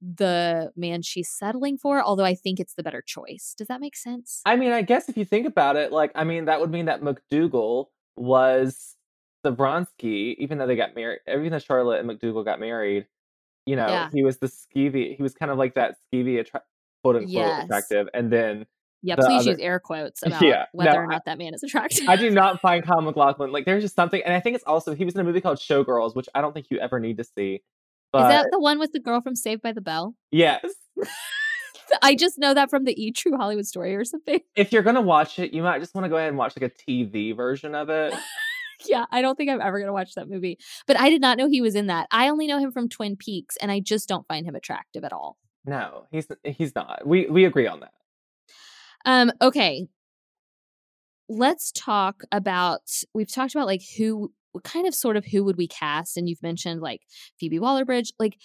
the 0.00 0.72
man 0.76 1.02
she's 1.02 1.30
settling 1.30 1.78
for, 1.78 2.02
although 2.02 2.24
I 2.24 2.34
think 2.34 2.60
it's 2.60 2.74
the 2.74 2.82
better 2.82 3.02
choice. 3.02 3.54
Does 3.56 3.68
that 3.68 3.80
make 3.80 3.96
sense? 3.96 4.42
I 4.44 4.56
mean, 4.56 4.72
I 4.72 4.82
guess 4.82 5.08
if 5.08 5.16
you 5.16 5.24
think 5.24 5.46
about 5.46 5.76
it, 5.76 5.92
like, 5.92 6.12
I 6.14 6.24
mean, 6.24 6.46
that 6.46 6.60
would 6.60 6.70
mean 6.70 6.86
that 6.86 7.02
MacDougal 7.02 7.86
was 8.16 8.96
the 9.42 9.52
Vronsky, 9.52 10.34
even 10.38 10.58
though 10.58 10.66
they 10.66 10.76
got 10.76 10.94
married, 10.94 11.20
even 11.28 11.50
though 11.50 11.58
Charlotte 11.58 12.00
and 12.00 12.10
MacDougal 12.10 12.44
got 12.44 12.60
married, 12.60 13.06
you 13.64 13.76
know, 13.76 13.86
yeah. 13.86 14.10
he 14.12 14.22
was 14.22 14.38
the 14.38 14.48
skeevy, 14.48 15.16
he 15.16 15.22
was 15.22 15.34
kind 15.34 15.50
of 15.50 15.58
like 15.58 15.74
that 15.74 15.96
skeevy, 16.12 16.40
attra- 16.40 16.62
quote 17.12 17.16
unquote, 17.16 17.32
yes. 17.32 17.64
attractive. 17.64 18.08
And 18.14 18.32
then, 18.32 18.66
yeah, 19.02 19.16
please 19.16 19.42
other, 19.42 19.50
use 19.50 19.58
air 19.60 19.78
quotes 19.78 20.22
about 20.26 20.42
yeah, 20.42 20.66
whether 20.72 20.92
no, 20.92 20.98
or 20.98 21.06
not 21.06 21.24
that 21.26 21.38
man 21.38 21.54
is 21.54 21.62
attractive. 21.62 22.08
I 22.08 22.16
do 22.16 22.30
not 22.30 22.60
find 22.62 22.84
Kyle 22.84 23.00
MacLachlan 23.00 23.52
like 23.52 23.64
there's 23.64 23.82
just 23.82 23.94
something, 23.94 24.22
and 24.24 24.34
I 24.34 24.40
think 24.40 24.56
it's 24.56 24.64
also 24.64 24.94
he 24.94 25.04
was 25.04 25.14
in 25.14 25.20
a 25.20 25.24
movie 25.24 25.40
called 25.40 25.58
Showgirls, 25.58 26.14
which 26.14 26.28
I 26.34 26.40
don't 26.40 26.52
think 26.52 26.66
you 26.70 26.78
ever 26.78 26.98
need 26.98 27.18
to 27.18 27.24
see. 27.24 27.62
But, 28.12 28.22
Is 28.22 28.28
that 28.28 28.48
the 28.50 28.60
one 28.60 28.78
with 28.78 28.92
the 28.92 29.00
girl 29.00 29.20
from 29.20 29.36
Saved 29.36 29.62
by 29.62 29.72
the 29.72 29.80
Bell? 29.80 30.14
Yes. 30.30 30.64
I 32.02 32.14
just 32.14 32.38
know 32.38 32.54
that 32.54 32.70
from 32.70 32.84
the 32.84 33.00
E 33.00 33.12
True 33.12 33.36
Hollywood 33.36 33.66
Story 33.66 33.94
or 33.94 34.04
something. 34.04 34.40
If 34.56 34.72
you're 34.72 34.82
gonna 34.82 35.02
watch 35.02 35.38
it, 35.38 35.52
you 35.52 35.62
might 35.62 35.80
just 35.80 35.94
want 35.94 36.04
to 36.04 36.08
go 36.08 36.16
ahead 36.16 36.28
and 36.28 36.38
watch 36.38 36.54
like 36.58 36.72
a 36.72 36.90
TV 36.90 37.36
version 37.36 37.74
of 37.74 37.90
it. 37.90 38.12
yeah, 38.86 39.04
I 39.10 39.22
don't 39.22 39.36
think 39.36 39.50
I'm 39.50 39.60
ever 39.60 39.78
gonna 39.78 39.92
watch 39.92 40.14
that 40.14 40.28
movie. 40.28 40.58
But 40.86 40.98
I 40.98 41.10
did 41.10 41.20
not 41.20 41.38
know 41.38 41.48
he 41.48 41.60
was 41.60 41.74
in 41.74 41.86
that. 41.86 42.08
I 42.10 42.28
only 42.28 42.46
know 42.46 42.58
him 42.58 42.72
from 42.72 42.88
Twin 42.88 43.16
Peaks, 43.16 43.56
and 43.58 43.70
I 43.70 43.80
just 43.80 44.08
don't 44.08 44.26
find 44.26 44.46
him 44.46 44.54
attractive 44.54 45.04
at 45.04 45.12
all. 45.12 45.36
No, 45.66 46.06
he's 46.10 46.28
he's 46.44 46.74
not. 46.74 47.06
We 47.06 47.26
we 47.26 47.44
agree 47.44 47.66
on 47.66 47.80
that. 47.80 47.92
Um. 49.04 49.32
Okay. 49.42 49.86
Let's 51.28 51.72
talk 51.72 52.22
about. 52.30 52.82
We've 53.12 53.32
talked 53.32 53.54
about 53.54 53.66
like 53.66 53.82
who 53.98 54.32
kind 54.62 54.86
of 54.86 54.94
sort 54.94 55.16
of 55.16 55.24
who 55.24 55.44
would 55.44 55.56
we 55.56 55.66
cast? 55.66 56.16
And 56.16 56.28
you've 56.28 56.42
mentioned 56.42 56.80
like 56.80 57.02
Phoebe 57.38 57.58
Waller 57.58 57.84
Bridge. 57.84 58.12
Like, 58.18 58.38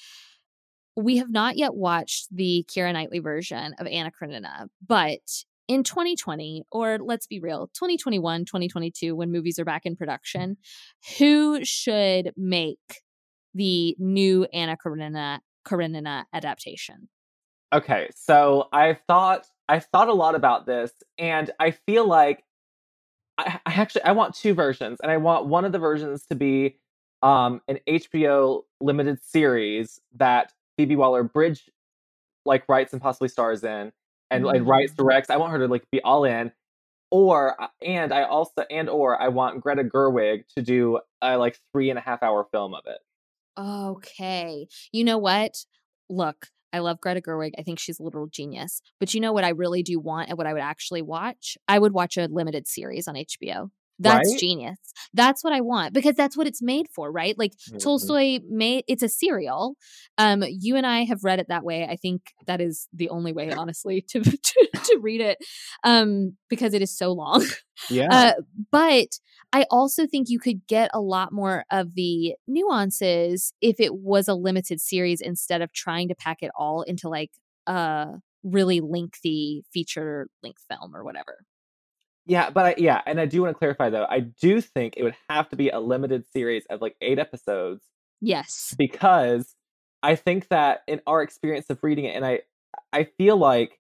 we 0.95 1.17
have 1.17 1.29
not 1.29 1.57
yet 1.57 1.75
watched 1.75 2.27
the 2.35 2.65
Keira 2.69 2.91
Knightley 2.93 3.19
version 3.19 3.73
of 3.79 3.87
Anna 3.87 4.11
Karenina, 4.11 4.67
but 4.85 5.19
in 5.67 5.83
2020, 5.83 6.63
or 6.71 6.99
let's 6.99 7.27
be 7.27 7.39
real, 7.39 7.67
2021, 7.73 8.45
2022, 8.45 9.15
when 9.15 9.31
movies 9.31 9.57
are 9.57 9.63
back 9.63 9.85
in 9.85 9.95
production, 9.95 10.57
who 11.17 11.63
should 11.63 12.33
make 12.35 13.01
the 13.53 13.95
new 13.97 14.45
Anna 14.53 14.75
Karenina 14.75 15.39
Karenina 15.63 16.25
adaptation? 16.33 17.09
Okay, 17.73 18.09
so 18.15 18.67
I've 18.73 18.99
thought 19.07 19.47
I've 19.69 19.85
thought 19.85 20.09
a 20.09 20.13
lot 20.13 20.35
about 20.35 20.65
this, 20.65 20.91
and 21.17 21.49
I 21.59 21.71
feel 21.71 22.05
like 22.05 22.43
I, 23.37 23.59
I 23.65 23.73
actually 23.73 24.03
I 24.03 24.11
want 24.11 24.35
two 24.35 24.53
versions, 24.53 24.99
and 25.01 25.11
I 25.11 25.17
want 25.17 25.45
one 25.47 25.63
of 25.65 25.71
the 25.71 25.79
versions 25.79 26.25
to 26.27 26.35
be 26.35 26.77
um, 27.23 27.61
an 27.67 27.79
HBO 27.87 28.63
limited 28.81 29.23
series 29.23 30.01
that 30.15 30.51
Phoebe 30.77 30.95
Waller 30.95 31.23
Bridge 31.23 31.69
like 32.45 32.67
writes 32.67 32.91
and 32.93 33.01
possibly 33.01 33.29
stars 33.29 33.63
in, 33.63 33.91
and 34.29 34.43
like 34.45 34.63
writes 34.65 34.93
Mm. 34.93 34.97
directs. 34.97 35.29
I 35.29 35.37
want 35.37 35.51
her 35.53 35.59
to 35.59 35.67
like 35.67 35.89
be 35.91 36.01
all 36.01 36.25
in, 36.25 36.51
or 37.09 37.61
uh, 37.61 37.67
and 37.81 38.13
I 38.13 38.23
also 38.23 38.65
and 38.69 38.89
or 38.89 39.21
I 39.21 39.29
want 39.29 39.61
Greta 39.61 39.83
Gerwig 39.83 40.45
to 40.55 40.61
do 40.61 40.99
a 41.21 41.37
like 41.37 41.59
three 41.71 41.89
and 41.89 41.97
a 41.99 42.01
half 42.01 42.21
hour 42.23 42.45
film 42.51 42.73
of 42.73 42.83
it. 42.87 42.97
Okay. 43.57 44.67
You 44.91 45.03
know 45.03 45.17
what? 45.17 45.51
Look, 46.09 46.47
I 46.73 46.79
love 46.79 46.99
Greta 47.01 47.21
Gerwig. 47.21 47.51
I 47.57 47.63
think 47.63 47.79
she's 47.79 47.99
a 47.99 48.03
literal 48.03 48.27
genius. 48.27 48.81
But 48.99 49.13
you 49.13 49.19
know 49.19 49.33
what 49.33 49.43
I 49.43 49.49
really 49.49 49.83
do 49.83 49.99
want 49.99 50.29
and 50.29 50.37
what 50.37 50.47
I 50.47 50.53
would 50.53 50.61
actually 50.61 51.01
watch? 51.01 51.57
I 51.67 51.79
would 51.79 51.93
watch 51.93 52.17
a 52.17 52.27
limited 52.27 52.67
series 52.67 53.07
on 53.07 53.15
HBO. 53.15 53.71
That's 53.99 54.31
Right? 54.31 54.39
genius. 54.39 54.79
That's 55.13 55.43
what 55.43 55.53
I 55.53 55.61
want 55.61 55.93
because 55.93 56.15
that's 56.15 56.35
what 56.35 56.47
it's 56.47 56.61
made 56.61 56.87
for, 56.95 57.11
right? 57.11 57.37
Like 57.37 57.51
Mhm. 57.69 57.79
Tolstoy 57.79 58.39
made 58.49 58.83
it's 58.87 59.03
a 59.03 59.09
serial. 59.09 59.75
Um, 60.17 60.43
you 60.47 60.75
and 60.75 60.87
I 60.87 61.03
have 61.03 61.23
read 61.23 61.39
it 61.39 61.47
that 61.49 61.63
way. 61.63 61.85
I 61.85 61.97
think 61.97 62.21
that 62.47 62.61
is 62.61 62.87
the 62.93 63.09
only 63.09 63.31
way, 63.31 63.51
honestly, 63.51 64.01
to 64.09 64.21
to, 64.23 64.69
to 64.85 64.99
read 65.01 65.21
it, 65.21 65.37
um, 65.83 66.35
because 66.49 66.73
it 66.73 66.81
is 66.81 66.95
so 66.95 67.11
long. 67.11 67.43
Yeah. 67.89 68.09
Uh, 68.11 68.33
but 68.71 69.07
I 69.51 69.65
also 69.71 70.05
think 70.05 70.29
you 70.29 70.37
could 70.37 70.67
get 70.67 70.91
a 70.93 71.01
lot 71.01 71.31
more 71.33 71.65
of 71.71 71.95
the 71.95 72.35
nuances 72.47 73.53
if 73.59 73.79
it 73.79 73.95
was 73.95 74.27
a 74.27 74.35
limited 74.35 74.79
series 74.79 75.19
instead 75.19 75.63
of 75.63 75.73
trying 75.73 76.07
to 76.09 76.15
pack 76.15 76.43
it 76.43 76.51
all 76.55 76.83
into 76.83 77.09
like 77.09 77.31
a 77.65 78.09
really 78.43 78.79
lengthy 78.81 79.63
feature 79.73 80.27
length 80.43 80.63
film 80.69 80.95
or 80.95 81.03
whatever. 81.03 81.43
Yeah, 82.27 82.51
but 82.51 82.65
I, 82.65 82.75
yeah, 82.77 83.01
and 83.07 83.19
I 83.19 83.25
do 83.25 83.41
want 83.41 83.55
to 83.55 83.57
clarify 83.57 83.89
though. 83.89 84.05
I 84.07 84.19
do 84.19 84.61
think 84.61 84.93
it 84.95 85.03
would 85.03 85.15
have 85.27 85.49
to 85.49 85.55
be 85.55 85.69
a 85.69 85.79
limited 85.79 86.23
series 86.31 86.65
of 86.69 86.79
like 86.79 86.95
eight 87.01 87.17
episodes 87.17 87.83
Yes. 88.21 88.75
because 88.77 89.55
I 90.03 90.15
think 90.15 90.49
that 90.49 90.81
in 90.87 91.01
our 91.07 91.23
experience 91.23 91.65
of 91.71 91.79
reading 91.81 92.05
it, 92.05 92.15
and 92.15 92.23
I, 92.23 92.41
I 92.93 93.05
feel 93.17 93.37
like 93.37 93.79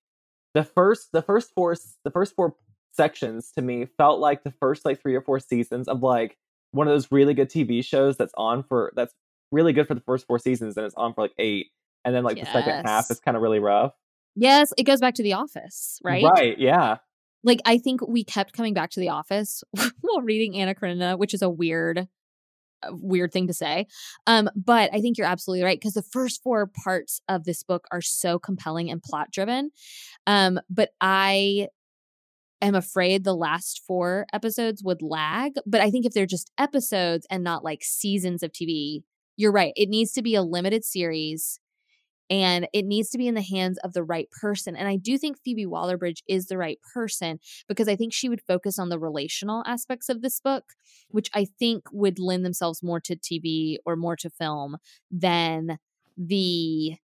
the 0.53 0.63
first, 0.63 1.09
the 1.11 1.21
first 1.21 1.51
four, 1.53 1.75
the 2.03 2.11
first 2.11 2.35
four 2.35 2.55
sections 2.93 3.51
to 3.51 3.61
me 3.61 3.87
felt 3.97 4.19
like 4.19 4.43
the 4.43 4.53
first 4.59 4.85
like 4.85 5.01
three 5.01 5.15
or 5.15 5.21
four 5.21 5.39
seasons 5.39 5.87
of 5.87 6.03
like 6.03 6.37
one 6.71 6.87
of 6.87 6.93
those 6.93 7.11
really 7.11 7.33
good 7.33 7.49
TV 7.49 7.83
shows 7.83 8.17
that's 8.17 8.33
on 8.37 8.63
for 8.63 8.91
that's 8.95 9.13
really 9.51 9.73
good 9.73 9.87
for 9.87 9.93
the 9.93 10.01
first 10.01 10.25
four 10.27 10.39
seasons 10.39 10.77
and 10.77 10.85
it's 10.85 10.95
on 10.95 11.13
for 11.13 11.21
like 11.21 11.33
eight, 11.37 11.67
and 12.05 12.15
then 12.15 12.23
like 12.23 12.39
the 12.39 12.45
second 12.45 12.85
half 12.85 13.09
is 13.11 13.19
kind 13.19 13.35
of 13.37 13.43
really 13.43 13.59
rough. 13.59 13.93
Yes, 14.35 14.73
it 14.77 14.83
goes 14.83 15.01
back 15.01 15.15
to 15.15 15.23
The 15.23 15.33
Office, 15.33 15.99
right? 16.03 16.23
Right. 16.23 16.57
Yeah. 16.57 16.97
Like 17.43 17.59
I 17.65 17.77
think 17.77 18.07
we 18.07 18.23
kept 18.23 18.53
coming 18.53 18.73
back 18.73 18.91
to 18.91 18.99
The 18.99 19.09
Office 19.09 19.63
while 20.01 20.21
reading 20.21 20.55
Anna 20.57 20.75
Karenina, 20.75 21.17
which 21.17 21.33
is 21.33 21.41
a 21.41 21.49
weird, 21.49 22.07
weird 22.89 23.31
thing 23.31 23.47
to 23.47 23.53
say. 23.53 23.87
Um, 24.27 24.49
but 24.55 24.93
I 24.93 25.01
think 25.01 25.17
you're 25.17 25.27
absolutely 25.27 25.63
right 25.63 25.79
because 25.79 25.93
the 25.93 26.03
first 26.03 26.41
four 26.43 26.67
parts 26.83 27.21
of 27.27 27.43
this 27.43 27.63
book 27.63 27.85
are 27.91 28.01
so 28.01 28.39
compelling 28.39 28.89
and 28.89 29.01
plot 29.01 29.31
driven. 29.31 29.71
Um, 30.27 30.59
but 30.69 30.89
I 30.99 31.67
am 32.61 32.75
afraid 32.75 33.23
the 33.23 33.35
last 33.35 33.81
four 33.85 34.25
episodes 34.33 34.83
would 34.83 35.01
lag. 35.01 35.53
But 35.65 35.81
I 35.81 35.89
think 35.89 36.05
if 36.05 36.13
they're 36.13 36.25
just 36.25 36.51
episodes 36.57 37.25
and 37.29 37.43
not 37.43 37.63
like 37.63 37.83
seasons 37.83 38.43
of 38.43 38.51
TV, 38.51 39.03
you're 39.37 39.51
right. 39.51 39.73
It 39.75 39.89
needs 39.89 40.11
to 40.13 40.21
be 40.21 40.35
a 40.35 40.43
limited 40.43 40.85
series 40.85 41.59
and 42.31 42.65
it 42.71 42.85
needs 42.85 43.09
to 43.09 43.17
be 43.17 43.27
in 43.27 43.35
the 43.35 43.41
hands 43.41 43.77
of 43.79 43.91
the 43.91 44.03
right 44.03 44.31
person. 44.31 44.77
And 44.77 44.87
I 44.87 44.95
do 44.95 45.17
think 45.17 45.37
Phoebe 45.37 45.65
Waller 45.65 45.97
Bridge 45.97 46.23
is 46.27 46.47
the 46.47 46.57
right 46.57 46.79
person 46.93 47.39
because 47.67 47.89
I 47.89 47.97
think 47.97 48.13
she 48.13 48.29
would 48.29 48.41
focus 48.41 48.79
on 48.79 48.87
the 48.87 48.97
relational 48.97 49.63
aspects 49.67 50.07
of 50.07 50.21
this 50.21 50.39
book, 50.39 50.63
which 51.09 51.29
I 51.35 51.45
think 51.59 51.83
would 51.91 52.19
lend 52.19 52.45
themselves 52.45 52.81
more 52.81 53.01
to 53.01 53.17
TV 53.17 53.75
or 53.85 53.97
more 53.97 54.15
to 54.15 54.29
film 54.29 54.77
than 55.11 55.77
the 56.17 56.95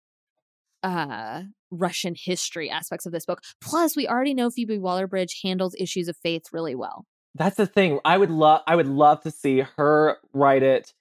uh 0.82 1.42
Russian 1.72 2.14
history 2.16 2.70
aspects 2.70 3.06
of 3.06 3.12
this 3.12 3.26
book. 3.26 3.42
Plus, 3.60 3.96
we 3.96 4.06
already 4.06 4.32
know 4.34 4.50
Phoebe 4.50 4.78
Waller 4.78 5.08
Bridge 5.08 5.40
handles 5.42 5.74
issues 5.76 6.06
of 6.06 6.16
faith 6.16 6.44
really 6.52 6.76
well. 6.76 7.04
That's 7.34 7.56
the 7.56 7.66
thing. 7.66 7.98
I 8.04 8.16
would 8.16 8.30
love 8.30 8.62
I 8.68 8.76
would 8.76 8.86
love 8.86 9.22
to 9.22 9.32
see 9.32 9.64
her 9.76 10.18
write 10.32 10.62
it, 10.62 10.94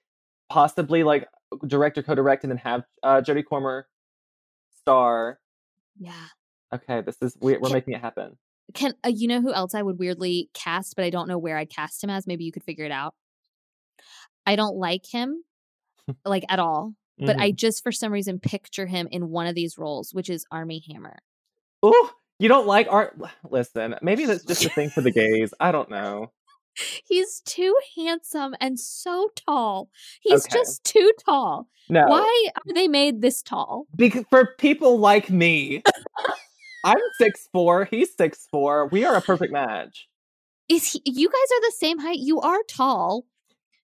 possibly 0.50 1.04
like 1.04 1.28
direct 1.68 2.00
or 2.00 2.04
co-direct, 2.04 2.44
and 2.44 2.50
then 2.50 2.58
have 2.58 2.84
uh, 3.04 3.22
Jodie 3.22 3.46
Comer 3.48 3.86
star. 4.86 5.40
Yeah. 6.00 6.14
Okay, 6.74 7.02
this 7.02 7.18
is 7.22 7.36
we, 7.42 7.54
we're 7.54 7.70
Can- 7.70 7.74
making 7.74 7.94
it 7.96 8.02
happen. 8.02 8.38
Can 8.74 8.94
uh, 9.06 9.10
you 9.14 9.28
know 9.28 9.42
who 9.42 9.54
else 9.54 9.76
I 9.76 9.82
would 9.82 10.00
weirdly 10.00 10.50
cast, 10.54 10.96
but 10.96 11.06
I 11.06 11.10
don't 11.10 11.28
know 11.28 11.38
where 11.38 11.58
I'd 11.58 11.70
cast 11.70 12.04
him 12.04 12.10
as. 12.10 12.26
Maybe 12.28 12.44
you 12.46 12.52
could 12.52 12.64
figure 12.64 12.86
it 12.86 12.92
out. 12.92 13.14
I 14.46 14.56
don't 14.56 14.76
like 14.78 15.06
him 15.06 15.44
like 16.26 16.44
at 16.50 16.60
all, 16.60 16.94
but 17.20 17.38
Mhm. 17.38 17.42
I 17.42 17.52
just 17.52 17.84
for 17.84 17.92
some 17.92 18.12
reason 18.12 18.40
picture 18.40 18.86
him 18.88 19.08
in 19.12 19.30
one 19.30 19.48
of 19.48 19.56
these 19.56 19.78
roles, 19.78 20.14
which 20.14 20.30
is 20.30 20.46
Armie 20.52 20.84
Hammer. 20.92 21.18
Oh, 21.84 22.12
you 22.40 22.48
don't 22.50 22.68
like 22.68 22.88
art? 22.90 23.18
Listen, 23.50 23.96
maybe 24.02 24.26
that's 24.26 24.44
just 24.48 24.66
a 24.66 24.70
thing 24.70 24.90
for 24.90 25.02
the 25.02 25.12
gays. 25.12 25.54
I 25.60 25.72
don't 25.72 25.90
know. 25.90 26.32
He's 27.06 27.42
too 27.42 27.76
handsome 27.96 28.56
and 28.60 28.80
so 28.80 29.30
tall. 29.36 29.90
He's 30.22 30.46
Okay. 30.46 30.54
just 30.60 30.84
too 30.84 31.12
tall. 31.26 31.68
No, 31.90 32.06
Why 32.08 32.50
are 32.56 32.74
they 32.74 32.88
made 32.88 33.22
this 33.22 33.42
tall? 33.44 33.86
because 33.96 34.26
for 34.30 34.56
people 34.58 34.98
like 35.00 35.30
me, 35.30 35.84
I'm 36.84 36.98
six 37.18 37.48
four. 37.52 37.86
He's 37.86 38.14
six 38.16 38.48
four. 38.52 38.88
We 38.88 39.06
are 39.06 39.16
a 39.16 39.22
perfect 39.22 39.52
match. 39.54 40.08
Is 40.70 40.92
he, 40.94 41.02
you 41.06 41.28
guys 41.30 41.58
are 41.58 41.62
the 41.62 41.74
same 41.78 42.00
height? 42.00 42.20
You 42.20 42.42
are 42.42 42.60
tall. 42.68 43.26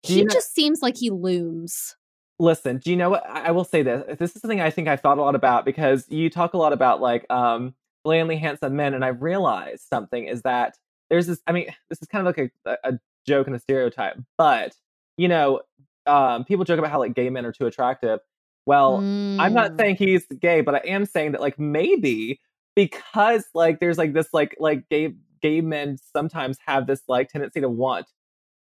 Do 0.04 0.14
He 0.14 0.24
know- 0.24 0.34
just 0.34 0.54
seems 0.54 0.82
like 0.82 0.98
he 0.98 1.10
looms. 1.12 1.96
Listen, 2.40 2.80
do 2.80 2.90
you 2.90 2.96
know 2.98 3.12
what? 3.12 3.24
I 3.30 3.48
I 3.48 3.52
will 3.52 3.64
say 3.64 3.84
this. 3.84 4.18
This 4.18 4.36
is 4.36 4.42
something 4.42 4.62
I 4.62 4.72
think 4.72 4.88
I 4.88 4.96
thought 4.96 5.20
a 5.20 5.22
lot 5.22 5.36
about 5.36 5.64
because 5.64 6.06
you 6.10 6.28
talk 6.32 6.56
a 6.56 6.58
lot 6.58 6.74
about 6.74 7.00
like 7.00 7.24
um 7.30 7.76
blandly 8.04 8.38
handsome 8.38 8.76
men, 8.76 8.96
and 8.96 9.06
I 9.06 9.10
realized 9.10 9.84
something 9.88 10.26
is 10.26 10.42
that 10.42 10.76
there's 11.12 11.28
this. 11.28 11.39
I 11.47 11.52
mean, 11.52 11.67
this 11.89 12.02
is 12.02 12.08
kind 12.08 12.28
of 12.28 12.36
like 12.36 12.52
a, 12.65 12.78
a 12.84 13.00
joke 13.28 13.45
and 13.47 13.56
a 13.56 13.60
stereotype, 13.60 14.17
but 14.39 14.74
you 15.17 15.28
know, 15.28 15.62
um, 16.08 16.45
people 16.45 16.65
joke 16.65 16.80
about 16.80 16.89
how 16.91 17.00
like 17.00 17.13
gay 17.13 17.30
men 17.30 17.45
are 17.45 17.52
too 17.52 17.67
attractive. 17.67 18.19
Well, 18.65 19.08
I'm 19.38 19.54
not 19.54 19.74
Mm. 19.74 19.80
saying 19.80 19.95
he's 19.97 20.26
gay, 20.28 20.62
but 20.62 20.76
I 20.76 20.80
am 20.80 21.06
saying 21.06 21.34
that 21.34 21.41
like 21.41 21.60
maybe 21.60 22.41
because 22.76 23.45
like 23.54 23.80
there's 23.80 24.00
like 24.00 24.13
this 24.13 24.30
like 24.34 24.56
like 24.60 24.89
gay 24.89 25.13
gay 25.43 25.62
men 25.62 25.97
sometimes 26.15 26.58
have 26.65 26.88
this 26.88 27.04
like 27.08 27.30
tendency 27.30 27.62
to 27.62 27.69
want 27.69 28.08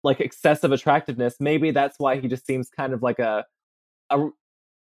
like 0.05 0.21
excessive 0.21 0.73
attractiveness. 0.73 1.37
Maybe 1.41 1.73
that's 1.73 1.99
why 1.99 2.21
he 2.21 2.29
just 2.29 2.47
seems 2.47 2.71
kind 2.71 2.95
of 2.95 3.03
like 3.03 3.19
a 3.19 3.45
a. 4.11 4.29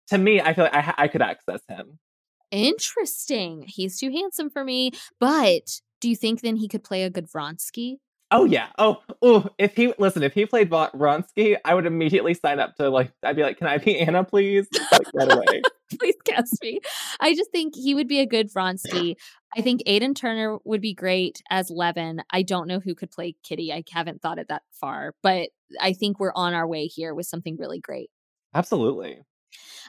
To 0.09 0.19
me, 0.19 0.41
I 0.41 0.55
feel 0.55 0.65
like 0.65 0.75
I 0.75 0.95
I 1.05 1.09
could 1.09 1.23
access 1.23 1.61
him. 1.69 1.99
Interesting. 2.51 3.65
He's 3.67 3.99
too 3.99 4.11
handsome 4.11 4.49
for 4.51 4.65
me. 4.65 4.93
But 5.21 5.81
do 6.01 6.09
you 6.09 6.17
think 6.17 6.41
then 6.41 6.57
he 6.57 6.69
could 6.69 6.85
play 6.85 7.05
a 7.05 7.11
good 7.11 7.29
Vronsky? 7.29 7.97
Oh 8.31 8.45
yeah. 8.45 8.69
Oh 8.79 8.99
oh. 9.23 9.49
If 9.59 9.75
he 9.75 9.95
listen, 9.99 10.23
if 10.23 10.35
he 10.35 10.45
played 10.45 10.71
Vronsky, 10.71 11.57
I 11.65 11.75
would 11.75 11.87
immediately 11.87 12.35
sign 12.35 12.61
up 12.61 12.77
to 12.77 12.91
like. 12.91 13.11
I'd 13.23 13.37
be 13.37 13.43
like, 13.43 13.57
"Can 13.57 13.67
I 13.67 13.79
be 13.79 13.99
Anna, 13.99 14.23
please?" 14.23 14.69
Like 14.93 15.07
right 15.15 15.33
away. 15.33 15.63
Please 15.99 16.17
cast 16.25 16.59
me. 16.63 16.81
I 17.21 17.35
just 17.35 17.51
think 17.51 17.75
he 17.75 17.95
would 17.95 18.09
be 18.09 18.21
a 18.21 18.27
good 18.27 18.53
Vronsky. 18.53 19.17
I 19.57 19.63
think 19.63 19.81
Aidan 19.87 20.13
Turner 20.13 20.59
would 20.65 20.83
be 20.83 20.93
great 20.93 21.41
as 21.49 21.71
Levin. 21.71 22.23
I 22.31 22.43
don't 22.43 22.69
know 22.69 22.81
who 22.81 22.95
could 22.95 23.11
play 23.11 23.35
Kitty. 23.43 23.73
I 23.73 23.83
haven't 23.91 24.21
thought 24.21 24.39
it 24.39 24.49
that 24.49 24.63
far, 24.73 25.15
but 25.23 25.49
I 25.81 25.95
think 25.95 26.21
we're 26.21 26.35
on 26.35 26.53
our 26.53 26.67
way 26.67 26.85
here 26.85 27.15
with 27.15 27.27
something 27.27 27.57
really 27.59 27.81
great. 27.81 28.11
Absolutely. 28.55 29.23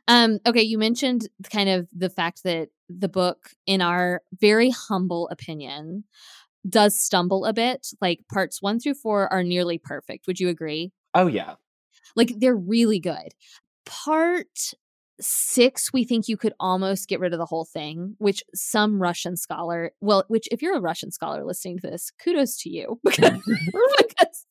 Um, 0.08 0.40
okay, 0.46 0.62
you 0.62 0.78
mentioned 0.78 1.28
kind 1.52 1.70
of 1.70 1.88
the 1.96 2.10
fact 2.10 2.44
that 2.44 2.70
the 2.90 3.10
book, 3.10 3.52
in 3.66 3.82
our 3.82 4.22
very 4.40 4.72
humble 4.72 5.28
opinion, 5.30 6.04
does 6.68 7.00
stumble 7.00 7.46
a 7.46 7.54
bit. 7.54 7.88
Like 8.02 8.22
parts 8.32 8.62
one 8.62 8.80
through 8.80 8.96
four 8.96 9.32
are 9.32 9.44
nearly 9.44 9.78
perfect. 9.78 10.28
Would 10.28 10.40
you 10.40 10.50
agree? 10.50 10.92
Oh 11.14 11.28
yeah. 11.28 11.56
Like 12.16 12.34
they're 12.38 12.56
really 12.56 13.00
good. 13.00 13.34
Part 13.86 14.74
six, 15.22 15.92
we 15.94 16.04
think 16.04 16.28
you 16.28 16.38
could 16.38 16.54
almost 16.60 17.08
get 17.10 17.20
rid 17.20 17.34
of 17.34 17.40
the 17.40 17.46
whole 17.46 17.66
thing, 17.66 18.16
which 18.18 18.44
some 18.54 19.02
Russian 19.02 19.36
scholar, 19.36 19.92
well, 20.02 20.24
which 20.28 20.48
if 20.52 20.62
you're 20.62 20.78
a 20.78 20.82
Russian 20.82 21.12
scholar 21.12 21.44
listening 21.44 21.80
to 21.80 21.90
this, 21.90 22.12
kudos 22.24 22.58
to 22.64 22.70
you 22.70 23.00
because, 23.06 23.20
because, 23.98 24.46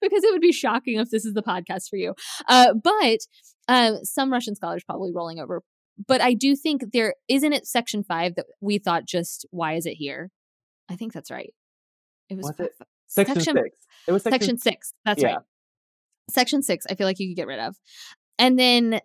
because 0.00 0.24
it 0.24 0.32
would 0.32 0.40
be 0.40 0.52
shocking 0.52 0.98
if 0.98 1.10
this 1.10 1.24
is 1.24 1.34
the 1.34 1.42
podcast 1.42 1.88
for 1.88 1.96
you. 1.96 2.14
Uh, 2.48 2.74
but 2.74 3.20
um, 3.68 3.98
some 4.04 4.32
Russian 4.32 4.54
scholars 4.54 4.84
probably 4.84 5.12
rolling 5.12 5.38
over. 5.40 5.62
But 6.08 6.20
I 6.20 6.34
do 6.34 6.56
think 6.56 6.92
there 6.92 7.14
isn't 7.28 7.52
it 7.52 7.66
section 7.66 8.02
five 8.02 8.34
that 8.34 8.46
we 8.60 8.78
thought 8.78 9.06
just 9.06 9.46
why 9.50 9.74
is 9.74 9.86
it 9.86 9.94
here? 9.94 10.30
I 10.90 10.96
think 10.96 11.12
that's 11.12 11.30
right. 11.30 11.54
It 12.28 12.36
was, 12.36 12.46
Was 12.46 12.54
it? 12.58 12.72
Section, 13.06 13.34
section 13.36 13.54
six. 13.56 13.76
It 14.08 14.12
was 14.12 14.22
section, 14.22 14.40
section 14.40 14.58
six. 14.58 14.92
That's 15.04 15.22
Yeah. 15.22 15.34
right. 15.34 15.38
Section 16.30 16.62
six, 16.62 16.86
I 16.90 16.94
feel 16.94 17.06
like 17.06 17.20
you 17.20 17.28
could 17.28 17.36
get 17.36 17.46
rid 17.46 17.60
of. 17.60 17.76
And 18.38 18.58
then 18.58 19.00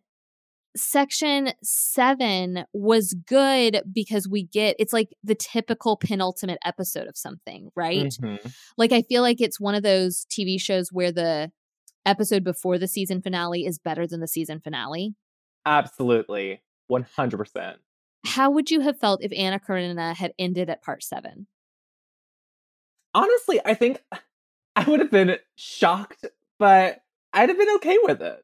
section 0.75 1.51
seven 1.63 2.65
was 2.73 3.15
good 3.27 3.81
because 3.91 4.27
we 4.27 4.43
get 4.43 4.75
it's 4.79 4.93
like 4.93 5.09
the 5.23 5.35
typical 5.35 5.97
penultimate 5.97 6.59
episode 6.63 7.07
of 7.07 7.17
something, 7.17 7.69
right? 7.75 8.05
Mhm. 8.05 8.53
Like 8.77 8.91
I 8.91 9.01
feel 9.01 9.21
like 9.21 9.41
it's 9.41 9.59
one 9.59 9.75
of 9.75 9.83
those 9.83 10.25
TV 10.25 10.59
shows 10.59 10.89
where 10.91 11.11
the 11.11 11.51
episode 12.05 12.43
before 12.43 12.77
the 12.77 12.87
season 12.87 13.21
finale 13.21 13.65
is 13.65 13.79
better 13.79 14.07
than 14.07 14.19
the 14.19 14.27
season 14.27 14.59
finale. 14.59 15.15
Absolutely. 15.65 16.61
100%. 16.89 17.75
How 18.25 18.49
would 18.49 18.71
you 18.71 18.81
have 18.81 18.99
felt 18.99 19.23
if 19.23 19.31
Anna 19.35 19.59
Karenina 19.59 20.13
had 20.13 20.33
ended 20.39 20.69
at 20.69 20.81
part 20.81 21.03
seven? 21.03 21.47
Honestly, 23.13 23.59
I 23.65 23.73
think 23.73 24.01
I 24.75 24.83
would 24.85 24.99
have 24.99 25.11
been 25.11 25.37
shocked, 25.55 26.25
but 26.57 26.99
I'd 27.33 27.49
have 27.49 27.57
been 27.57 27.75
okay 27.75 27.97
with 28.03 28.21
it. 28.21 28.43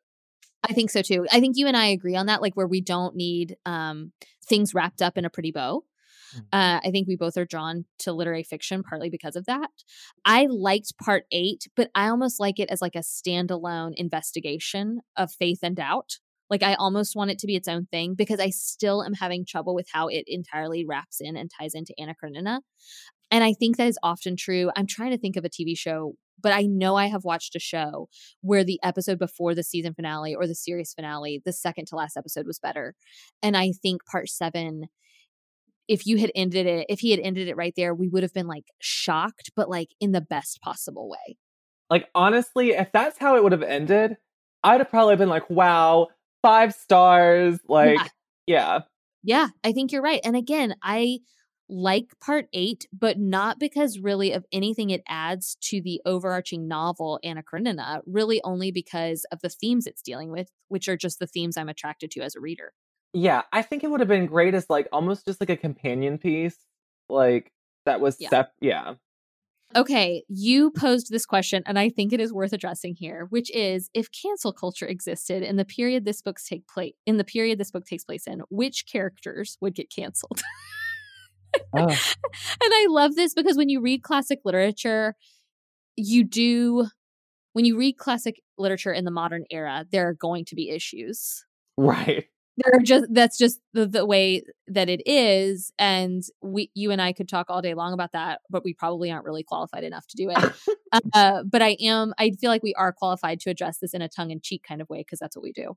I 0.70 0.74
think 0.74 0.90
so 0.92 1.02
too. 1.02 1.26
I 1.32 1.40
think 1.40 1.58
you 1.58 1.68
and 1.68 1.78
I 1.78 1.88
agree 1.88 2.16
on 2.16 2.26
that, 2.28 2.42
like 2.42 2.56
where 2.56 2.68
we 2.68 2.82
don't 2.82 3.16
need 3.16 3.58
um, 3.66 4.12
things 4.48 4.74
wrapped 4.74 5.02
up 5.02 5.18
in 5.18 5.26
a 5.26 5.30
pretty 5.30 5.52
bow. 5.52 5.84
Mm. 6.36 6.40
Uh, 6.52 6.80
I 6.84 6.92
think 6.92 7.08
we 7.08 7.16
both 7.16 7.38
are 7.38 7.46
drawn 7.46 7.86
to 8.00 8.14
literary 8.14 8.44
fiction 8.44 8.84
partly 8.84 9.10
because 9.10 9.36
of 9.36 9.46
that. 9.46 9.70
I 10.26 10.48
liked 10.50 10.98
part 10.98 11.26
eight, 11.32 11.68
but 11.76 11.90
I 11.96 12.08
almost 12.08 12.40
like 12.40 12.60
it 12.60 12.70
as 12.70 12.82
like 12.82 12.96
a 12.96 13.00
standalone 13.00 13.94
investigation 13.96 15.02
of 15.16 15.32
faith 15.32 15.60
and 15.64 15.76
doubt. 15.76 16.20
Like 16.50 16.64
I 16.64 16.76
almost 16.76 17.16
want 17.16 17.32
it 17.32 17.40
to 17.40 17.48
be 17.48 17.56
its 17.56 17.68
own 17.68 17.88
thing 17.88 18.14
because 18.16 18.40
I 18.40 18.50
still 18.52 19.04
am 19.04 19.14
having 19.14 19.46
trouble 19.46 19.74
with 19.74 19.88
how 19.92 20.08
it 20.08 20.26
entirely 20.28 20.86
wraps 20.86 21.18
in 21.20 21.36
and 21.36 21.50
ties 21.50 21.74
into 21.74 21.94
Anna 21.98 22.14
Karenina. 22.14 22.62
And 23.32 23.44
I 23.44 23.54
think 23.54 23.78
that 23.78 23.88
is 23.88 23.98
often 24.04 24.36
true. 24.38 24.70
I'm 24.76 24.86
trying 24.86 25.12
to 25.12 25.18
think 25.18 25.36
of 25.36 25.46
a 25.46 25.50
TV 25.50 25.76
show, 25.76 26.16
but 26.42 26.52
I 26.52 26.64
know 26.64 26.96
I 26.96 27.08
have 27.08 27.24
watched 27.24 27.56
a 27.56 27.60
show 27.60 28.10
where 28.42 28.64
the 28.64 28.80
episode 28.84 29.20
before 29.20 29.56
the 29.56 29.64
season 29.64 29.94
finale 29.94 30.36
or 30.36 30.48
the 30.48 30.56
series 30.56 30.94
finale, 30.94 31.42
the 31.46 31.54
second 31.54 31.88
to 31.88 31.96
last 31.96 32.18
episode 32.18 32.46
was 32.46 32.60
better. 32.60 32.94
And 33.42 33.56
I 33.56 33.72
think 33.82 34.06
part 34.06 34.30
seven, 34.30 34.86
if 35.88 36.06
you 36.06 36.18
had 36.18 36.32
ended 36.36 36.66
it, 36.66 36.88
if 36.90 37.00
he 37.00 37.12
had 37.12 37.20
ended 37.20 37.48
it 37.48 37.56
right 37.56 37.74
there, 37.76 37.94
we 37.94 38.08
would 38.08 38.24
have 38.24 38.34
been 38.34 38.48
like 38.48 38.66
shocked, 38.80 39.52
but 39.56 39.70
like 39.70 39.90
in 40.00 40.12
the 40.12 40.22
best 40.22 40.62
possible 40.62 41.10
way. 41.10 41.38
Like, 41.90 42.10
honestly, 42.16 42.72
if 42.72 42.92
that's 42.92 43.18
how 43.20 43.36
it 43.36 43.44
would 43.44 43.52
have 43.52 43.62
ended, 43.64 44.18
I'd 44.64 44.80
have 44.82 44.90
probably 44.90 45.16
been 45.16 45.30
like, 45.30 45.48
wow, 45.50 46.08
five 46.42 46.74
stars. 46.74 47.60
Like, 47.68 48.00
Yeah. 48.00 48.08
yeah. 48.48 48.80
Yeah, 49.28 49.48
I 49.64 49.72
think 49.72 49.92
you're 49.92 50.04
right. 50.04 50.22
And 50.24 50.36
again, 50.36 50.76
I 50.84 51.20
like 51.68 52.12
part 52.24 52.48
eight, 52.54 52.88
but 52.94 53.18
not 53.18 53.60
because 53.60 54.00
really 54.00 54.32
of 54.32 54.46
anything 54.52 54.90
it 54.90 55.02
adds 55.08 55.58
to 55.62 55.82
the 55.82 56.02
overarching 56.06 56.68
novel, 56.68 57.20
Anna 57.24 57.44
Karenina, 57.44 58.02
really 58.06 58.42
only 58.44 58.72
because 58.72 59.26
of 59.32 59.40
the 59.42 59.50
themes 59.50 59.88
it's 59.88 60.02
dealing 60.02 60.32
with, 60.32 60.50
which 60.68 60.88
are 60.88 60.98
just 60.98 61.20
the 61.20 61.28
themes 61.28 61.58
I'm 61.58 61.70
attracted 61.70 62.12
to 62.12 62.22
as 62.22 62.36
a 62.36 62.40
reader. 62.40 62.74
Yeah, 63.14 63.44
I 63.52 63.62
think 63.62 63.84
it 63.84 63.90
would 63.90 64.02
have 64.02 64.10
been 64.10 64.26
great 64.26 64.54
as 64.54 64.70
like 64.70 64.88
almost 64.92 65.26
just 65.26 65.40
like 65.40 65.50
a 65.50 65.58
companion 65.58 66.18
piece. 66.18 66.58
Like, 67.10 67.52
that 67.86 68.02
was, 68.02 68.18
Yeah. 68.20 68.30
sep- 68.30 68.54
yeah. 68.60 68.96
Okay, 69.76 70.24
you 70.30 70.72
posed 70.72 71.10
this 71.10 71.26
question, 71.26 71.64
and 71.66 71.78
I 71.78 71.90
think 71.90 72.14
it 72.14 72.22
is 72.22 72.32
worth 72.32 72.54
addressing 72.54 72.96
here, 72.96 73.28
which 73.30 73.54
is 73.54 73.90
if 73.94 74.10
cancel 74.12 74.54
culture 74.54 74.86
existed 74.86 75.44
in 75.44 75.58
the 75.58 75.66
period 75.66 76.06
this 76.06 76.22
book 76.22 76.38
take 76.48 76.68
place 76.68 76.94
in 77.06 77.18
the 77.18 77.24
period 77.24 77.58
this 77.58 77.72
book 77.72 77.86
takes 77.86 78.06
place 78.06 78.26
in, 78.28 78.42
which 78.50 78.86
characters 78.86 79.58
would 79.62 79.76
get 79.76 79.90
canceled? 79.90 80.42
Oh, 81.74 81.88
and 81.88 81.98
I 82.62 82.88
love 82.90 83.16
this 83.16 83.34
because 83.34 83.58
when 83.58 83.70
you 83.70 83.82
read 83.82 84.04
classic 84.04 84.40
literature, 84.46 85.16
you 85.96 86.24
do 86.24 86.88
when 87.54 87.64
you 87.64 87.78
read 87.78 87.98
classic 87.98 88.42
literature 88.58 88.92
in 88.92 89.06
the 89.06 89.12
modern 89.12 89.46
era, 89.50 89.86
there 89.90 90.10
are 90.10 90.14
going 90.14 90.44
to 90.46 90.56
be 90.56 90.70
issues. 90.70 91.46
right. 91.78 92.26
There 92.58 92.80
are 92.80 92.84
just 92.84 93.06
that's 93.12 93.38
just 93.38 93.60
the, 93.74 93.86
the 93.86 94.06
way 94.06 94.44
that 94.68 94.88
it 94.88 95.02
is. 95.06 95.74
And 95.78 96.24
we 96.42 96.72
you 96.74 96.92
and 96.92 97.02
I 97.02 97.12
could 97.12 97.28
talk 97.28 97.48
all 97.50 97.62
day 97.62 97.74
long 97.74 97.94
about 97.94 98.14
that, 98.14 98.40
but 98.50 98.64
we 98.64 98.74
probably 98.74 99.12
aren't 99.12 99.26
really 99.26 99.44
qualified 99.44 99.84
enough 99.84 100.08
to 100.08 100.18
do 100.18 100.32
it. 100.32 100.54
uh, 101.14 101.44
but 101.44 101.62
I 101.62 101.76
am 101.82 102.14
I 102.18 102.32
feel 102.32 102.50
like 102.50 102.64
we 102.64 102.74
are 102.76 102.94
qualified 102.94 103.42
to 103.42 103.50
address 103.50 103.80
this 103.80 103.94
in 103.94 104.02
a 104.02 104.08
tongue 104.08 104.32
in 104.32 104.40
cheek 104.42 104.64
kind 104.66 104.82
of 104.82 104.90
way 104.90 105.00
because 105.00 105.20
that's 105.20 105.36
what 105.36 105.44
we 105.44 105.52
do. 105.52 105.76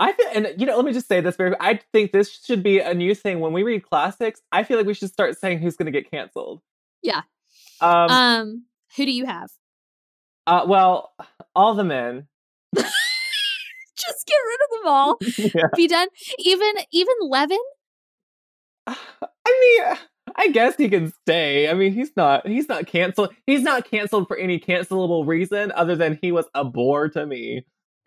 I 0.00 0.12
feel, 0.12 0.26
and 0.34 0.48
you 0.58 0.66
know, 0.66 0.76
let 0.76 0.84
me 0.84 0.92
just 0.92 1.06
say 1.06 1.20
this 1.20 1.36
very. 1.36 1.54
I 1.60 1.78
think 1.92 2.10
this 2.10 2.30
should 2.44 2.62
be 2.62 2.80
a 2.80 2.94
new 2.94 3.14
thing 3.14 3.38
when 3.38 3.52
we 3.52 3.62
read 3.62 3.88
classics. 3.88 4.40
I 4.50 4.64
feel 4.64 4.78
like 4.78 4.86
we 4.86 4.94
should 4.94 5.10
start 5.10 5.38
saying 5.38 5.60
who's 5.60 5.76
going 5.76 5.86
to 5.86 5.92
get 5.92 6.10
canceled. 6.10 6.62
Yeah. 7.02 7.22
Um. 7.80 8.10
Um, 8.10 8.64
who 8.96 9.04
do 9.04 9.12
you 9.12 9.26
have? 9.26 9.50
uh, 10.50 10.64
well, 10.66 11.12
all 11.54 11.74
the 11.74 11.84
men. 11.84 12.26
Just 12.74 14.26
get 14.26 14.36
rid 14.46 14.58
of 14.64 14.70
them 14.70 14.92
all. 14.92 15.18
yeah. 15.54 15.68
Be 15.76 15.86
done. 15.86 16.08
Even 16.38 16.72
even 16.92 17.14
Levin. 17.22 17.58
I 18.86 18.96
mean, 19.46 19.98
I 20.36 20.48
guess 20.48 20.76
he 20.76 20.88
can 20.88 21.12
stay. 21.22 21.68
I 21.68 21.74
mean, 21.74 21.92
he's 21.92 22.10
not. 22.16 22.46
He's 22.46 22.68
not 22.68 22.86
canceled. 22.86 23.34
He's 23.46 23.62
not 23.62 23.88
canceled 23.88 24.26
for 24.26 24.36
any 24.36 24.58
cancelable 24.58 25.26
reason 25.26 25.70
other 25.72 25.94
than 25.94 26.18
he 26.20 26.32
was 26.32 26.46
a 26.54 26.64
bore 26.64 27.08
to 27.10 27.26
me. 27.26 27.64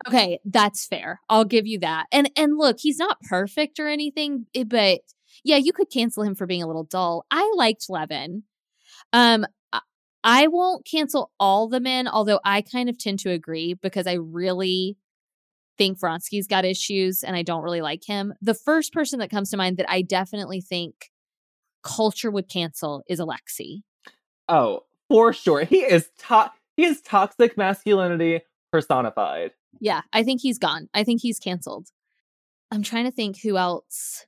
Okay, 0.08 0.38
that's 0.44 0.86
fair. 0.86 1.20
I'll 1.28 1.44
give 1.44 1.66
you 1.66 1.78
that. 1.80 2.06
And 2.12 2.30
and 2.36 2.58
look, 2.58 2.76
he's 2.80 2.98
not 2.98 3.20
perfect 3.22 3.78
or 3.78 3.88
anything, 3.88 4.46
eh, 4.54 4.64
but 4.64 5.00
yeah, 5.44 5.56
you 5.56 5.72
could 5.72 5.90
cancel 5.90 6.22
him 6.22 6.34
for 6.34 6.46
being 6.46 6.62
a 6.62 6.66
little 6.66 6.84
dull. 6.84 7.24
I 7.30 7.50
liked 7.56 7.86
Levin. 7.88 8.42
Um 9.12 9.46
I- 10.26 10.48
won't 10.48 10.86
cancel 10.86 11.32
all 11.38 11.68
the 11.68 11.80
men, 11.80 12.08
although 12.08 12.40
I 12.44 12.62
kind 12.62 12.88
of 12.88 12.98
tend 12.98 13.18
to 13.20 13.30
agree 13.30 13.74
because 13.74 14.06
I 14.06 14.14
really 14.14 14.96
think 15.76 15.98
Vronsky's 16.00 16.46
got 16.46 16.64
issues 16.64 17.22
and 17.22 17.36
I 17.36 17.42
don't 17.42 17.62
really 17.62 17.82
like 17.82 18.04
him. 18.06 18.32
The 18.40 18.54
first 18.54 18.92
person 18.92 19.18
that 19.18 19.30
comes 19.30 19.50
to 19.50 19.56
mind 19.58 19.76
that 19.76 19.90
I 19.90 20.00
definitely 20.02 20.60
think 20.62 21.10
culture 21.82 22.30
would 22.30 22.48
cancel 22.48 23.02
is 23.08 23.18
Alexei. 23.20 23.82
Oh, 24.48 24.84
for 25.10 25.32
sure. 25.34 25.64
He 25.64 25.80
is 25.80 26.08
to- 26.28 26.52
He 26.76 26.84
is 26.84 27.02
toxic 27.02 27.56
masculinity 27.58 28.40
personified. 28.72 29.52
Yeah, 29.80 30.02
I 30.12 30.22
think 30.22 30.40
he's 30.40 30.58
gone. 30.58 30.88
I 30.94 31.04
think 31.04 31.20
he's 31.20 31.38
canceled. 31.38 31.88
I'm 32.70 32.82
trying 32.82 33.04
to 33.04 33.10
think 33.10 33.40
who 33.40 33.56
else. 33.56 34.26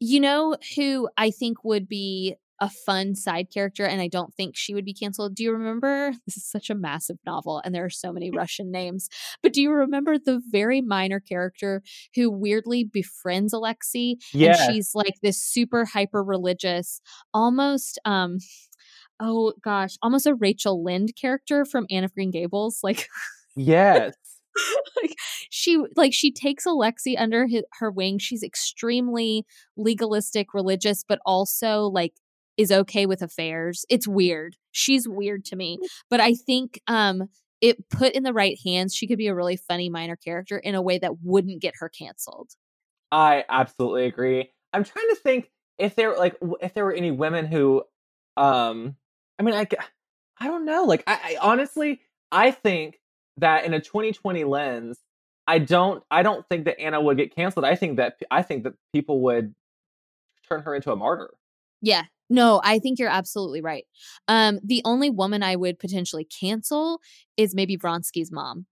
You 0.00 0.20
know 0.20 0.56
who 0.76 1.08
I 1.16 1.30
think 1.30 1.64
would 1.64 1.88
be 1.88 2.36
a 2.62 2.70
fun 2.70 3.16
side 3.16 3.48
character, 3.52 3.84
and 3.84 4.00
I 4.00 4.06
don't 4.06 4.32
think 4.34 4.56
she 4.56 4.72
would 4.72 4.84
be 4.84 4.94
canceled. 4.94 5.34
Do 5.34 5.42
you 5.42 5.52
remember? 5.52 6.12
This 6.26 6.36
is 6.36 6.46
such 6.46 6.70
a 6.70 6.74
massive 6.76 7.18
novel, 7.26 7.60
and 7.64 7.74
there 7.74 7.84
are 7.84 7.90
so 7.90 8.12
many 8.12 8.30
Russian 8.30 8.70
names. 8.70 9.08
But 9.42 9.52
do 9.52 9.60
you 9.60 9.72
remember 9.72 10.16
the 10.16 10.40
very 10.50 10.80
minor 10.80 11.18
character 11.18 11.82
who 12.14 12.30
weirdly 12.30 12.84
befriends 12.84 13.52
Alexei? 13.52 14.16
Yeah. 14.32 14.56
And 14.56 14.72
she's 14.74 14.92
like 14.94 15.14
this 15.22 15.42
super 15.42 15.84
hyper 15.84 16.22
religious, 16.22 17.00
almost 17.34 17.98
um 18.04 18.38
oh 19.20 19.52
gosh, 19.62 19.96
almost 20.00 20.26
a 20.26 20.34
Rachel 20.34 20.82
Lynde 20.82 21.14
character 21.20 21.64
from 21.64 21.86
Anne 21.90 22.04
of 22.04 22.14
Green 22.14 22.30
Gables. 22.30 22.78
Like 22.82 23.08
yes. 23.56 24.14
like 25.02 25.14
she 25.50 25.82
like 25.96 26.12
she 26.12 26.32
takes 26.32 26.66
Alexi 26.66 27.14
under 27.18 27.46
hi 27.46 27.62
her 27.78 27.90
wing. 27.90 28.18
She's 28.18 28.42
extremely 28.42 29.46
legalistic, 29.76 30.54
religious, 30.54 31.04
but 31.06 31.18
also 31.24 31.84
like 31.84 32.14
is 32.56 32.70
okay 32.70 33.06
with 33.06 33.22
affairs. 33.22 33.84
It's 33.88 34.06
weird. 34.06 34.56
She's 34.72 35.08
weird 35.08 35.44
to 35.46 35.56
me, 35.56 35.78
but 36.10 36.20
I 36.20 36.34
think 36.34 36.80
um 36.86 37.28
it 37.60 37.88
put 37.88 38.12
in 38.14 38.24
the 38.24 38.32
right 38.32 38.58
hands, 38.64 38.94
she 38.94 39.06
could 39.06 39.18
be 39.18 39.28
a 39.28 39.34
really 39.34 39.56
funny 39.56 39.88
minor 39.88 40.16
character 40.16 40.58
in 40.58 40.74
a 40.74 40.82
way 40.82 40.98
that 40.98 41.22
wouldn't 41.22 41.62
get 41.62 41.74
her 41.78 41.88
canceled. 41.88 42.50
I 43.12 43.44
absolutely 43.48 44.06
agree. 44.06 44.50
I'm 44.72 44.82
trying 44.84 45.08
to 45.10 45.16
think 45.16 45.50
if 45.78 45.94
there 45.94 46.16
like 46.16 46.36
if 46.60 46.74
there 46.74 46.84
were 46.84 46.92
any 46.92 47.10
women 47.10 47.46
who 47.46 47.84
um 48.36 48.96
I 49.38 49.42
mean 49.42 49.54
I 49.54 49.66
I 50.38 50.46
don't 50.46 50.64
know. 50.64 50.84
Like 50.84 51.04
I, 51.06 51.12
I 51.12 51.36
honestly 51.40 52.00
I 52.32 52.50
think 52.50 52.98
that 53.38 53.64
in 53.64 53.74
a 53.74 53.80
2020 53.80 54.44
lens 54.44 54.98
I 55.46 55.58
don't 55.58 56.02
I 56.10 56.22
don't 56.22 56.46
think 56.48 56.64
that 56.66 56.80
Anna 56.80 57.00
would 57.00 57.16
get 57.16 57.34
canceled. 57.34 57.64
I 57.64 57.74
think 57.74 57.96
that 57.96 58.16
I 58.30 58.42
think 58.42 58.64
that 58.64 58.74
people 58.92 59.20
would 59.22 59.54
turn 60.48 60.62
her 60.62 60.74
into 60.74 60.92
a 60.92 60.96
martyr. 60.96 61.34
Yeah. 61.80 62.04
No, 62.30 62.60
I 62.64 62.78
think 62.78 62.98
you're 62.98 63.10
absolutely 63.10 63.60
right. 63.60 63.84
Um, 64.28 64.60
the 64.64 64.80
only 64.84 65.10
woman 65.10 65.42
I 65.42 65.56
would 65.56 65.78
potentially 65.78 66.24
cancel 66.24 67.00
is 67.36 67.54
maybe 67.54 67.76
Vronsky's 67.76 68.30
mom. 68.30 68.66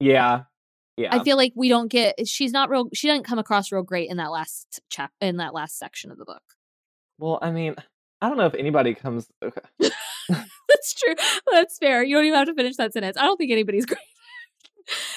Yeah. 0.00 0.42
Yeah. 0.96 1.14
I 1.14 1.24
feel 1.24 1.36
like 1.36 1.52
we 1.56 1.68
don't 1.68 1.88
get 1.88 2.26
she's 2.26 2.52
not 2.52 2.70
real 2.70 2.88
she 2.92 3.08
doesn't 3.08 3.24
come 3.24 3.38
across 3.38 3.72
real 3.72 3.82
great 3.82 4.10
in 4.10 4.16
that 4.18 4.30
last 4.30 4.80
chap 4.90 5.10
in 5.20 5.38
that 5.38 5.54
last 5.54 5.78
section 5.78 6.10
of 6.10 6.18
the 6.18 6.24
book. 6.24 6.42
well, 7.18 7.38
I 7.42 7.50
mean, 7.50 7.74
I 8.20 8.28
don't 8.28 8.36
know 8.38 8.46
if 8.46 8.54
anybody 8.54 8.94
comes 8.94 9.28
okay. 9.42 9.90
That's 10.68 10.94
true. 10.94 11.14
That's 11.50 11.78
fair. 11.78 12.02
You 12.02 12.16
don't 12.16 12.24
even 12.24 12.38
have 12.38 12.48
to 12.48 12.54
finish 12.54 12.76
that 12.76 12.92
sentence. 12.92 13.16
I 13.16 13.24
don't 13.24 13.36
think 13.36 13.52
anybody's 13.52 13.86
great. 13.86 13.98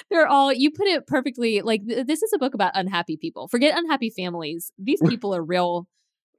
They're 0.10 0.28
all 0.28 0.54
you 0.54 0.72
put 0.72 0.88
it 0.88 1.08
perfectly 1.08 1.62
like 1.62 1.86
th- 1.86 2.08
this 2.08 2.24
is 2.24 2.32
a 2.34 2.38
book 2.38 2.54
about 2.54 2.72
unhappy 2.74 3.18
people. 3.18 3.48
Forget 3.48 3.78
unhappy 3.78 4.10
families. 4.10 4.72
These 4.78 5.02
people 5.08 5.36
are 5.36 5.44
real 5.44 5.88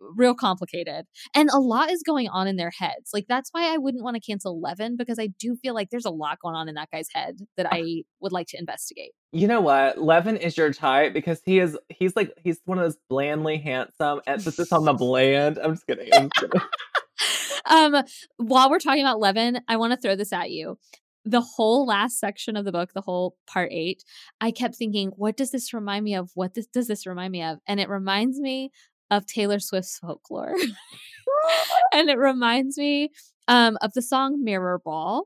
real 0.00 0.34
complicated. 0.34 1.06
And 1.34 1.50
a 1.50 1.58
lot 1.58 1.90
is 1.90 2.02
going 2.02 2.28
on 2.28 2.46
in 2.46 2.56
their 2.56 2.70
heads. 2.70 3.10
Like 3.12 3.26
that's 3.28 3.50
why 3.50 3.72
I 3.72 3.78
wouldn't 3.78 4.04
want 4.04 4.14
to 4.14 4.20
cancel 4.20 4.60
Levin 4.60 4.96
because 4.96 5.18
I 5.18 5.28
do 5.38 5.56
feel 5.56 5.74
like 5.74 5.90
there's 5.90 6.04
a 6.04 6.10
lot 6.10 6.38
going 6.40 6.54
on 6.54 6.68
in 6.68 6.74
that 6.76 6.90
guy's 6.90 7.08
head 7.12 7.38
that 7.56 7.66
I 7.70 8.04
would 8.20 8.32
like 8.32 8.46
to 8.48 8.58
investigate. 8.58 9.12
You 9.32 9.46
know 9.46 9.60
what? 9.60 9.98
Levin 9.98 10.36
is 10.36 10.56
your 10.56 10.72
type 10.72 11.12
because 11.12 11.40
he 11.44 11.58
is 11.58 11.76
he's 11.88 12.16
like 12.16 12.32
he's 12.42 12.60
one 12.64 12.78
of 12.78 12.84
those 12.84 12.96
blandly 13.08 13.58
handsome 13.58 14.20
emphasis 14.26 14.72
on 14.72 14.84
the 14.84 14.92
bland. 14.92 15.58
I'm 15.58 15.74
just 15.74 15.86
kidding. 15.86 16.08
I'm 16.12 16.30
just 16.34 16.52
kidding. 16.52 16.68
um 17.66 18.02
while 18.36 18.70
we're 18.70 18.78
talking 18.78 19.02
about 19.02 19.20
Levin, 19.20 19.60
I 19.68 19.76
want 19.76 19.92
to 19.92 19.98
throw 19.98 20.16
this 20.16 20.32
at 20.32 20.50
you 20.50 20.78
the 21.28 21.40
whole 21.42 21.86
last 21.86 22.18
section 22.18 22.56
of 22.56 22.64
the 22.64 22.72
book, 22.72 22.92
the 22.94 23.02
whole 23.02 23.36
part 23.46 23.70
eight, 23.70 24.02
I 24.40 24.50
kept 24.50 24.76
thinking, 24.76 25.10
what 25.16 25.36
does 25.36 25.50
this 25.50 25.74
remind 25.74 26.04
me 26.04 26.14
of? 26.14 26.30
What 26.34 26.54
this, 26.54 26.66
does 26.66 26.86
this 26.86 27.06
remind 27.06 27.32
me 27.32 27.42
of? 27.42 27.58
And 27.66 27.78
it 27.78 27.88
reminds 27.88 28.40
me 28.40 28.70
of 29.10 29.26
Taylor 29.26 29.58
Swift's 29.58 29.98
folklore. 29.98 30.54
and 31.92 32.08
it 32.08 32.18
reminds 32.18 32.78
me 32.78 33.10
um, 33.46 33.76
of 33.82 33.92
the 33.92 34.02
song 34.02 34.42
Mirror 34.42 34.80
Ball. 34.84 35.24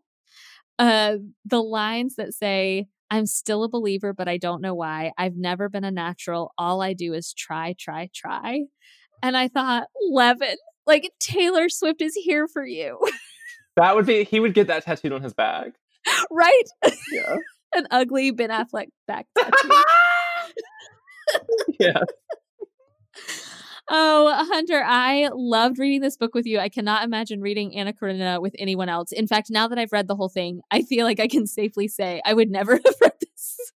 Uh, 0.78 1.18
the 1.44 1.62
lines 1.62 2.16
that 2.16 2.34
say, 2.34 2.86
I'm 3.10 3.26
still 3.26 3.62
a 3.62 3.68
believer, 3.68 4.12
but 4.12 4.28
I 4.28 4.38
don't 4.38 4.62
know 4.62 4.74
why. 4.74 5.12
I've 5.18 5.36
never 5.36 5.68
been 5.68 5.84
a 5.84 5.90
natural. 5.90 6.52
All 6.58 6.80
I 6.80 6.94
do 6.94 7.12
is 7.12 7.32
try, 7.32 7.76
try, 7.78 8.08
try. 8.14 8.62
And 9.22 9.36
I 9.36 9.48
thought, 9.48 9.86
Levin, 10.10 10.56
like 10.86 11.10
Taylor 11.20 11.68
Swift 11.68 12.02
is 12.02 12.14
here 12.14 12.48
for 12.48 12.66
you. 12.66 12.98
that 13.76 13.94
would 13.94 14.06
be, 14.06 14.24
he 14.24 14.40
would 14.40 14.54
get 14.54 14.66
that 14.68 14.84
tattooed 14.84 15.12
on 15.12 15.22
his 15.22 15.34
back. 15.34 15.72
right? 16.30 16.62
Yeah. 17.10 17.36
An 17.74 17.86
ugly 17.90 18.30
Ben 18.32 18.50
Affleck 18.50 18.88
back 19.06 19.26
tattoo. 19.38 19.70
yeah. 21.80 22.00
Oh, 23.88 24.46
Hunter, 24.48 24.82
I 24.84 25.30
loved 25.34 25.78
reading 25.78 26.00
this 26.00 26.16
book 26.16 26.34
with 26.34 26.46
you. 26.46 26.58
I 26.58 26.68
cannot 26.68 27.04
imagine 27.04 27.40
reading 27.40 27.76
Anna 27.76 27.92
Karenina 27.92 28.40
with 28.40 28.54
anyone 28.58 28.88
else. 28.88 29.10
In 29.12 29.26
fact, 29.26 29.48
now 29.50 29.68
that 29.68 29.78
I've 29.78 29.92
read 29.92 30.06
the 30.06 30.14
whole 30.16 30.28
thing, 30.28 30.60
I 30.70 30.82
feel 30.82 31.04
like 31.04 31.18
I 31.18 31.28
can 31.28 31.46
safely 31.46 31.88
say 31.88 32.20
I 32.24 32.34
would 32.34 32.50
never 32.50 32.72
have 32.72 32.94
read 33.00 33.12
this. 33.20 33.72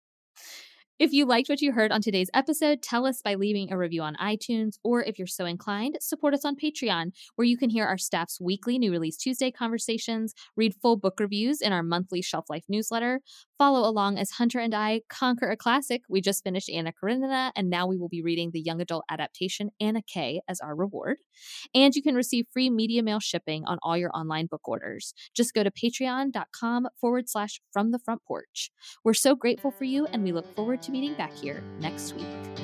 If 1.00 1.12
you 1.12 1.26
liked 1.26 1.48
what 1.48 1.60
you 1.60 1.72
heard 1.72 1.90
on 1.90 2.02
today's 2.02 2.30
episode, 2.34 2.80
tell 2.80 3.04
us 3.04 3.20
by 3.20 3.34
leaving 3.34 3.72
a 3.72 3.76
review 3.76 4.02
on 4.02 4.14
iTunes, 4.14 4.78
or 4.84 5.02
if 5.02 5.18
you're 5.18 5.26
so 5.26 5.44
inclined, 5.44 5.98
support 6.00 6.34
us 6.34 6.44
on 6.44 6.54
Patreon, 6.54 7.10
where 7.34 7.44
you 7.44 7.56
can 7.56 7.68
hear 7.68 7.84
our 7.84 7.98
staff's 7.98 8.40
weekly 8.40 8.78
New 8.78 8.92
Release 8.92 9.16
Tuesday 9.16 9.50
conversations, 9.50 10.34
read 10.56 10.76
full 10.80 10.96
book 10.96 11.18
reviews 11.18 11.60
in 11.60 11.72
our 11.72 11.82
monthly 11.82 12.22
Shelf 12.22 12.44
Life 12.48 12.66
newsletter, 12.68 13.20
follow 13.58 13.88
along 13.88 14.18
as 14.18 14.32
Hunter 14.32 14.58
and 14.58 14.74
I 14.74 15.02
conquer 15.08 15.50
a 15.50 15.56
classic. 15.56 16.02
We 16.08 16.20
just 16.20 16.42
finished 16.42 16.70
Anna 16.70 16.92
Karenina, 16.92 17.52
and 17.56 17.70
now 17.70 17.86
we 17.86 17.96
will 17.96 18.08
be 18.08 18.22
reading 18.22 18.50
the 18.52 18.60
young 18.60 18.80
adult 18.80 19.04
adaptation 19.10 19.70
Anna 19.80 20.02
K 20.02 20.40
as 20.48 20.60
our 20.60 20.74
reward. 20.74 21.18
And 21.74 21.94
you 21.94 22.02
can 22.02 22.14
receive 22.14 22.46
free 22.52 22.70
media 22.70 23.02
mail 23.02 23.20
shipping 23.20 23.64
on 23.66 23.78
all 23.82 23.96
your 23.96 24.10
online 24.14 24.46
book 24.46 24.66
orders. 24.68 25.14
Just 25.34 25.54
go 25.54 25.62
to 25.62 25.70
patreon.com 25.70 26.88
forward 27.00 27.28
slash 27.28 27.60
from 27.72 27.90
the 27.90 27.98
front 27.98 28.22
porch. 28.26 28.70
We're 29.04 29.14
so 29.14 29.34
grateful 29.34 29.70
for 29.70 29.84
you, 29.84 30.06
and 30.06 30.22
we 30.24 30.32
look 30.32 30.54
forward 30.54 30.82
to 30.82 30.92
meeting 30.92 31.14
back 31.14 31.32
here 31.32 31.62
next 31.80 32.14
week. 32.14 32.63